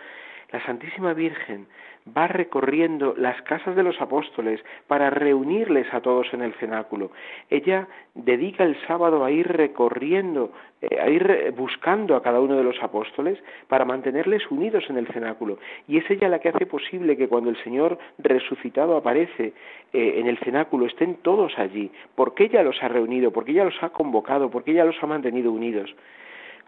la 0.52 0.64
Santísima 0.64 1.14
Virgen 1.14 1.66
va 2.06 2.26
recorriendo 2.26 3.14
las 3.16 3.40
casas 3.42 3.76
de 3.76 3.82
los 3.82 4.00
apóstoles 4.00 4.62
para 4.86 5.08
reunirles 5.10 5.92
a 5.92 6.00
todos 6.00 6.32
en 6.34 6.42
el 6.42 6.52
cenáculo. 6.54 7.10
Ella 7.48 7.88
dedica 8.14 8.64
el 8.64 8.76
sábado 8.86 9.24
a 9.24 9.30
ir 9.30 9.48
recorriendo, 9.48 10.52
eh, 10.82 11.00
a 11.00 11.08
ir 11.08 11.54
buscando 11.56 12.14
a 12.14 12.22
cada 12.22 12.40
uno 12.40 12.56
de 12.56 12.64
los 12.64 12.82
apóstoles 12.82 13.42
para 13.68 13.86
mantenerles 13.86 14.42
unidos 14.50 14.84
en 14.90 14.98
el 14.98 15.06
cenáculo. 15.08 15.58
Y 15.88 15.96
es 15.96 16.10
ella 16.10 16.28
la 16.28 16.40
que 16.40 16.50
hace 16.50 16.66
posible 16.66 17.16
que 17.16 17.28
cuando 17.28 17.48
el 17.48 17.62
Señor 17.64 17.98
resucitado 18.18 18.96
aparece 18.96 19.54
eh, 19.92 20.14
en 20.18 20.26
el 20.26 20.38
cenáculo 20.38 20.86
estén 20.86 21.16
todos 21.16 21.58
allí, 21.58 21.90
porque 22.14 22.44
ella 22.44 22.62
los 22.62 22.82
ha 22.82 22.88
reunido, 22.88 23.30
porque 23.30 23.52
ella 23.52 23.64
los 23.64 23.82
ha 23.82 23.90
convocado, 23.90 24.50
porque 24.50 24.72
ella 24.72 24.84
los 24.84 25.02
ha 25.02 25.06
mantenido 25.06 25.50
unidos. 25.50 25.94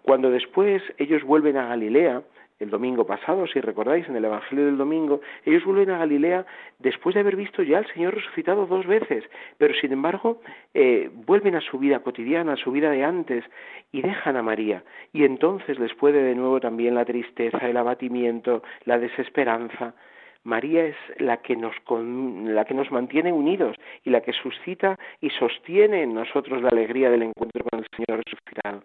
Cuando 0.03 0.31
después 0.31 0.83
ellos 0.99 1.25
vuelven 1.25 1.57
a 1.57 1.67
Galilea, 1.67 2.23
el 2.59 2.71
domingo 2.71 3.07
pasado, 3.07 3.47
si 3.47 3.61
recordáis, 3.61 4.09
en 4.09 4.17
el 4.17 4.25
Evangelio 4.25 4.65
del 4.67 4.79
domingo, 4.79 5.21
ellos 5.45 5.65
vuelven 5.65 5.91
a 5.91 5.99
Galilea 5.99 6.47
después 6.79 7.15
de 7.15 7.21
haber 7.21 7.37
visto 7.37 7.63
ya 7.63 7.79
al 7.79 7.93
Señor 7.93 8.15
resucitado 8.15 8.67
dos 8.67 8.87
veces, 8.87 9.25
pero 9.59 9.75
sin 9.75 9.93
embargo 9.93 10.41
eh, 10.73 11.11
vuelven 11.13 11.55
a 11.55 11.61
su 11.61 11.79
vida 11.79 12.01
cotidiana, 12.01 12.55
a 12.55 12.57
su 12.57 12.73
vida 12.73 12.91
de 12.91 13.05
antes, 13.05 13.45
y 13.93 14.03
dejan 14.03 14.37
a 14.37 14.43
María. 14.43 14.83
Y 15.13 15.25
entonces 15.25 15.79
les 15.79 15.95
puede 15.95 16.23
de 16.23 16.35
nuevo 16.35 16.61
también 16.61 16.95
la 16.95 17.05
tristeza, 17.05 17.69
el 17.69 17.77
abatimiento, 17.77 18.63
la 18.85 18.99
desesperanza. 18.99 19.95
María 20.45 20.85
es 20.87 20.97
la 21.19 21.39
que, 21.39 21.57
nos, 21.57 21.75
la 21.91 22.65
que 22.65 22.75
nos 22.75 22.91
mantiene 22.93 23.33
unidos 23.33 23.77
y 24.05 24.11
la 24.11 24.21
que 24.21 24.33
suscita 24.33 24.97
y 25.21 25.31
sostiene 25.31 26.03
en 26.03 26.15
nosotros 26.15 26.63
la 26.63 26.69
alegría 26.69 27.11
del 27.11 27.25
encuentro 27.25 27.65
con 27.69 27.81
el 27.81 27.87
Señor 27.97 28.23
resucitado. 28.25 28.83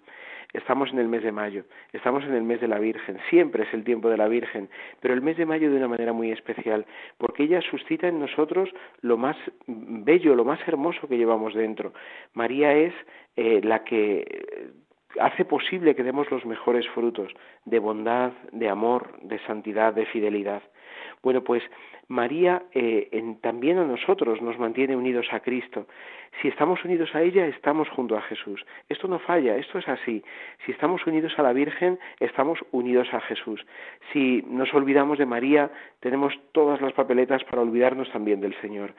Estamos 0.54 0.92
en 0.92 1.00
el 1.00 1.08
mes 1.08 1.24
de 1.24 1.32
mayo, 1.32 1.64
estamos 1.94 2.24
en 2.26 2.34
el 2.34 2.44
mes 2.44 2.62
de 2.62 2.68
la 2.68 2.80
Virgen, 2.80 3.18
siempre 3.30 3.64
es 3.64 3.74
el 3.74 3.84
tiempo 3.84 4.10
de 4.10 4.18
la 4.18 4.28
Virgen, 4.28 4.70
pero 5.00 5.14
el 5.14 5.22
mes 5.22 5.38
de 5.38 5.46
mayo 5.46 5.72
de 5.72 5.78
una 5.78 5.88
manera 5.88 6.14
muy 6.14 6.32
especial, 6.32 6.86
porque 7.18 7.44
ella 7.44 7.62
suscita 7.62 8.08
en 8.08 8.20
nosotros 8.20 8.70
lo 9.02 9.18
más 9.18 9.38
bello, 9.68 10.36
lo 10.36 10.46
más 10.46 10.60
hermoso 10.68 11.08
que 11.08 11.18
llevamos 11.18 11.54
dentro. 11.54 11.94
María 12.34 12.74
es 12.74 12.94
eh, 13.36 13.62
la 13.64 13.84
que 13.84 14.72
hace 15.20 15.46
posible 15.46 15.96
que 15.96 16.04
demos 16.04 16.30
los 16.32 16.46
mejores 16.46 16.88
frutos 16.90 17.32
de 17.66 17.80
bondad, 17.80 18.32
de 18.52 18.70
amor, 18.70 19.20
de 19.22 19.40
santidad, 19.40 19.94
de 19.94 20.06
fidelidad. 20.06 20.62
Bueno, 21.24 21.44
pues 21.44 21.64
María 22.08 22.64
eh, 22.74 23.10
también 23.42 23.78
a 23.78 23.86
nosotros 23.86 24.42
nos 24.42 24.58
mantiene 24.58 24.96
unidos 24.96 25.28
a 25.32 25.40
Cristo. 25.40 25.88
Si 26.42 26.48
estamos 26.48 26.84
unidos 26.84 27.14
a 27.14 27.22
ella, 27.22 27.46
estamos 27.46 27.90
junto 27.90 28.18
a 28.18 28.22
Jesús. 28.22 28.66
Esto 28.90 29.08
no 29.08 29.20
falla, 29.20 29.56
esto 29.58 29.78
es 29.78 29.88
así. 29.88 30.24
Si 30.66 30.72
estamos 30.72 31.06
unidos 31.06 31.34
a 31.38 31.44
la 31.44 31.54
Virgen, 31.54 32.00
estamos 32.20 32.60
unidos 32.72 33.08
a 33.14 33.22
Jesús. 33.22 33.66
Si 34.12 34.44
nos 34.48 34.74
olvidamos 34.74 35.20
de 35.20 35.26
María, 35.26 35.70
tenemos 36.00 36.34
todas 36.54 36.82
las 36.82 36.94
papeletas 36.94 37.44
para 37.44 37.62
olvidarnos 37.62 38.12
también 38.12 38.42
del 38.42 38.60
Señor. 38.62 38.94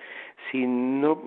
Si 0.51 0.67
no, 0.67 1.21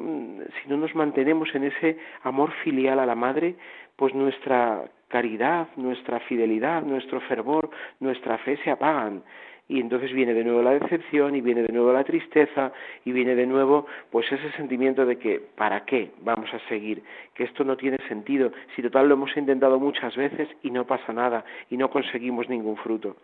si 0.62 0.70
no 0.70 0.78
nos 0.78 0.96
mantenemos 0.96 1.54
en 1.56 1.66
ese 1.66 1.98
amor 2.24 2.52
filial 2.64 3.00
a 3.00 3.06
la 3.06 3.16
Madre, 3.16 3.56
pues 3.96 4.14
nuestra 4.14 4.86
caridad, 5.08 5.68
nuestra 5.76 6.20
fidelidad, 6.22 6.84
nuestro 6.84 7.20
fervor, 7.22 7.70
nuestra 8.00 8.38
fe 8.40 8.58
se 8.64 8.72
apagan 8.72 9.24
y 9.68 9.80
entonces 9.80 10.14
viene 10.14 10.34
de 10.34 10.44
nuevo 10.44 10.62
la 10.62 10.78
decepción 10.78 11.36
y 11.36 11.42
viene 11.42 11.64
de 11.64 11.74
nuevo 11.74 11.92
la 11.92 12.04
tristeza 12.04 12.72
y 13.04 13.12
viene 13.12 13.36
de 13.36 13.48
nuevo 13.48 13.88
pues 14.12 14.32
ese 14.32 14.52
sentimiento 14.52 15.06
de 15.06 15.18
que 15.18 15.42
¿para 15.56 15.86
qué 15.86 16.12
vamos 16.22 16.54
a 16.54 16.60
seguir? 16.70 17.02
Que 17.34 17.46
esto 17.46 17.64
no 17.64 17.76
tiene 17.76 17.98
sentido, 18.08 18.52
si 18.76 18.82
total 18.82 19.08
lo 19.08 19.16
hemos 19.16 19.36
intentado 19.36 19.80
muchas 19.80 20.16
veces 20.16 20.48
y 20.62 20.70
no 20.70 20.86
pasa 20.86 21.14
nada 21.14 21.44
y 21.70 21.78
no 21.78 21.90
conseguimos 21.90 22.48
ningún 22.50 22.78
fruto. 22.78 23.16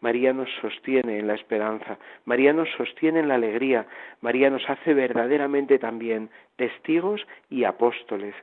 María 0.00 0.32
nos 0.32 0.48
sostiene 0.60 1.20
en 1.20 1.28
la 1.28 1.34
esperanza, 1.34 1.96
María 2.24 2.52
nos 2.52 2.68
sostiene 2.70 3.20
en 3.20 3.28
la 3.28 3.36
alegría, 3.36 3.86
María 4.20 4.50
nos 4.50 4.68
hace 4.68 4.94
verdaderamente 4.94 5.78
también 5.78 6.28
testigos 6.56 7.24
y 7.50 7.64
apóstoles 7.64 8.34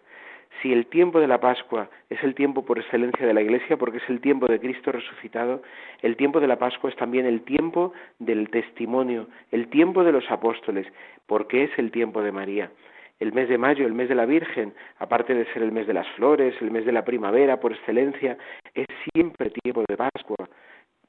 si 0.61 0.73
el 0.73 0.87
tiempo 0.87 1.19
de 1.19 1.27
la 1.27 1.39
Pascua 1.39 1.89
es 2.09 2.21
el 2.23 2.35
tiempo 2.35 2.65
por 2.65 2.79
excelencia 2.79 3.25
de 3.25 3.33
la 3.33 3.41
Iglesia, 3.41 3.77
porque 3.77 3.97
es 3.97 4.09
el 4.09 4.19
tiempo 4.19 4.47
de 4.47 4.59
Cristo 4.59 4.91
resucitado, 4.91 5.61
el 6.01 6.15
tiempo 6.17 6.39
de 6.39 6.47
la 6.47 6.59
Pascua 6.59 6.89
es 6.89 6.95
también 6.95 7.25
el 7.25 7.41
tiempo 7.41 7.93
del 8.19 8.49
testimonio, 8.49 9.27
el 9.51 9.69
tiempo 9.69 10.03
de 10.03 10.11
los 10.11 10.29
apóstoles, 10.29 10.87
porque 11.27 11.63
es 11.63 11.71
el 11.77 11.91
tiempo 11.91 12.21
de 12.21 12.31
María. 12.31 12.71
El 13.19 13.33
mes 13.33 13.49
de 13.49 13.57
mayo, 13.57 13.85
el 13.85 13.93
mes 13.93 14.09
de 14.09 14.15
la 14.15 14.25
Virgen, 14.25 14.73
aparte 14.97 15.33
de 15.33 15.45
ser 15.53 15.61
el 15.61 15.71
mes 15.71 15.87
de 15.87 15.93
las 15.93 16.07
flores, 16.15 16.55
el 16.61 16.71
mes 16.71 16.85
de 16.85 16.93
la 16.93 17.03
primavera 17.03 17.59
por 17.59 17.73
excelencia, 17.73 18.37
es 18.73 18.87
siempre 19.13 19.49
tiempo 19.49 19.83
de 19.87 19.97
Pascua. 19.97 20.47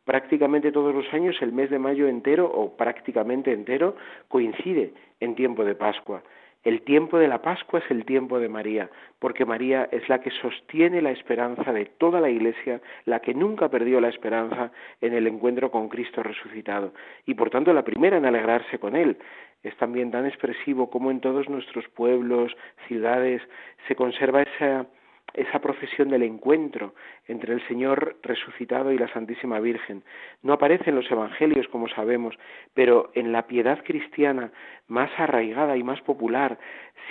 Prácticamente 0.04 0.72
todos 0.72 0.92
los 0.92 1.12
años 1.12 1.36
el 1.40 1.52
mes 1.52 1.70
de 1.70 1.78
mayo 1.78 2.08
entero 2.08 2.50
o 2.52 2.76
prácticamente 2.76 3.52
entero 3.52 3.96
coincide 4.28 4.92
en 5.20 5.36
tiempo 5.36 5.64
de 5.64 5.76
Pascua. 5.76 6.22
El 6.62 6.82
tiempo 6.82 7.18
de 7.18 7.26
la 7.26 7.40
Pascua 7.40 7.78
es 7.78 7.90
el 7.90 8.04
tiempo 8.04 8.38
de 8.38 8.50
María, 8.50 8.90
porque 9.18 9.46
María 9.46 9.88
es 9.90 10.06
la 10.10 10.20
que 10.20 10.30
sostiene 10.30 11.00
la 11.00 11.10
esperanza 11.10 11.72
de 11.72 11.86
toda 11.86 12.20
la 12.20 12.28
Iglesia, 12.28 12.82
la 13.06 13.20
que 13.20 13.32
nunca 13.32 13.70
perdió 13.70 13.98
la 13.98 14.10
esperanza 14.10 14.70
en 15.00 15.14
el 15.14 15.26
encuentro 15.26 15.70
con 15.70 15.88
Cristo 15.88 16.22
resucitado, 16.22 16.92
y 17.24 17.32
por 17.32 17.48
tanto 17.48 17.72
la 17.72 17.84
primera 17.84 18.18
en 18.18 18.26
alegrarse 18.26 18.78
con 18.78 18.94
Él. 18.94 19.16
Es 19.62 19.74
también 19.78 20.10
tan 20.10 20.26
expresivo 20.26 20.90
como 20.90 21.10
en 21.10 21.20
todos 21.20 21.48
nuestros 21.48 21.88
pueblos, 21.88 22.54
ciudades, 22.88 23.40
se 23.88 23.94
conserva 23.94 24.42
esa 24.42 24.86
esa 25.34 25.60
procesión 25.60 26.08
del 26.08 26.22
encuentro 26.22 26.94
entre 27.26 27.54
el 27.54 27.66
Señor 27.68 28.16
resucitado 28.22 28.92
y 28.92 28.98
la 28.98 29.12
Santísima 29.12 29.60
Virgen. 29.60 30.02
No 30.42 30.52
aparece 30.52 30.90
en 30.90 30.96
los 30.96 31.10
Evangelios, 31.10 31.68
como 31.68 31.88
sabemos, 31.88 32.36
pero 32.74 33.10
en 33.14 33.32
la 33.32 33.46
piedad 33.46 33.82
cristiana 33.84 34.52
más 34.88 35.10
arraigada 35.18 35.76
y 35.76 35.84
más 35.84 36.00
popular, 36.02 36.58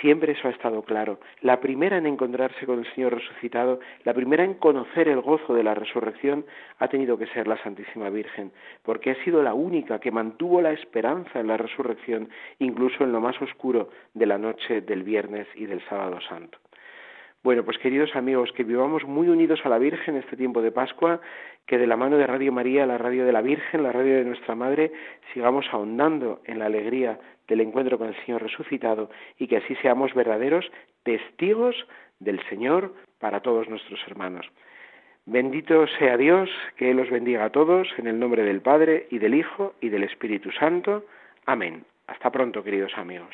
siempre 0.02 0.34
eso 0.34 0.48
ha 0.48 0.52
estado 0.52 0.84
claro. 0.84 1.20
La 1.42 1.60
primera 1.60 1.98
en 1.98 2.06
encontrarse 2.06 2.66
con 2.66 2.80
el 2.80 2.94
Señor 2.94 3.16
resucitado, 3.16 3.80
la 4.04 4.14
primera 4.14 4.44
en 4.44 4.56
conocer 4.56 5.08
el 5.08 5.22
gozo 5.22 5.54
de 5.54 5.64
la 5.64 5.74
resurrección, 5.74 6.46
ha 6.78 6.88
tenido 6.90 7.18
que 7.18 7.28
ser 7.28 7.48
la 7.48 7.62
Santísima 7.64 8.10
Virgen, 8.10 8.52
porque 8.84 9.12
ha 9.12 9.24
sido 9.24 9.42
la 9.42 9.54
única 9.54 10.00
que 10.00 10.12
mantuvo 10.12 10.62
la 10.62 10.74
esperanza 10.74 11.40
en 11.40 11.48
la 11.48 11.58
resurrección, 11.58 12.30
incluso 12.60 13.04
en 13.04 13.12
lo 13.12 13.22
más 13.22 13.42
oscuro 13.42 13.90
de 14.14 14.26
la 14.26 14.38
noche 14.38 14.82
del 14.82 15.04
viernes 15.04 15.48
y 15.56 15.66
del 15.66 15.82
sábado 15.88 16.20
santo. 16.22 16.58
Bueno, 17.42 17.64
pues 17.64 17.78
queridos 17.78 18.14
amigos, 18.18 18.52
que 18.52 18.66
vivamos 18.66 19.06
muy 19.06 19.30
unidos 19.30 19.62
a 19.64 19.70
la 19.70 19.78
Virgen 19.78 20.18
este 20.18 20.36
tiempo 20.36 20.62
de 20.62 20.74
Pascua, 20.74 21.22
que 21.66 21.78
de 21.78 21.88
la 21.88 21.96
mano 21.96 22.18
de 22.18 22.28
Radio 22.28 22.52
María, 22.52 22.86
la 22.86 22.98
radio 22.98 23.26
de 23.26 23.32
la 23.32 23.42
Virgen, 23.42 23.82
la 23.82 23.94
radio 23.94 24.18
de 24.18 24.26
nuestra 24.26 24.56
Madre, 24.56 24.92
sigamos 25.34 25.66
ahondando 25.72 26.42
en 26.44 26.60
la 26.60 26.66
alegría 26.66 27.18
del 27.48 27.62
encuentro 27.62 27.98
con 27.98 28.10
el 28.10 28.26
Señor 28.26 28.44
resucitado 28.44 29.10
y 29.38 29.48
que 29.48 29.56
así 29.56 29.74
seamos 29.76 30.14
verdaderos 30.14 30.70
testigos 31.04 31.88
del 32.20 32.42
Señor 32.50 32.94
para 33.20 33.40
todos 33.40 33.70
nuestros 33.70 34.02
hermanos. 34.06 34.46
Bendito 35.26 35.88
sea 35.98 36.18
Dios, 36.18 36.50
que 36.76 36.92
Él 36.92 36.98
los 36.98 37.10
bendiga 37.10 37.46
a 37.46 37.52
todos, 37.52 37.88
en 37.98 38.08
el 38.08 38.20
nombre 38.20 38.44
del 38.44 38.60
Padre 38.60 39.08
y 39.12 39.20
del 39.20 39.34
Hijo 39.34 39.76
y 39.80 39.88
del 39.88 40.04
Espíritu 40.04 40.52
Santo. 40.52 41.06
Amén. 41.46 41.86
Hasta 42.08 42.32
pronto, 42.32 42.64
queridos 42.66 42.92
amigos. 42.98 43.34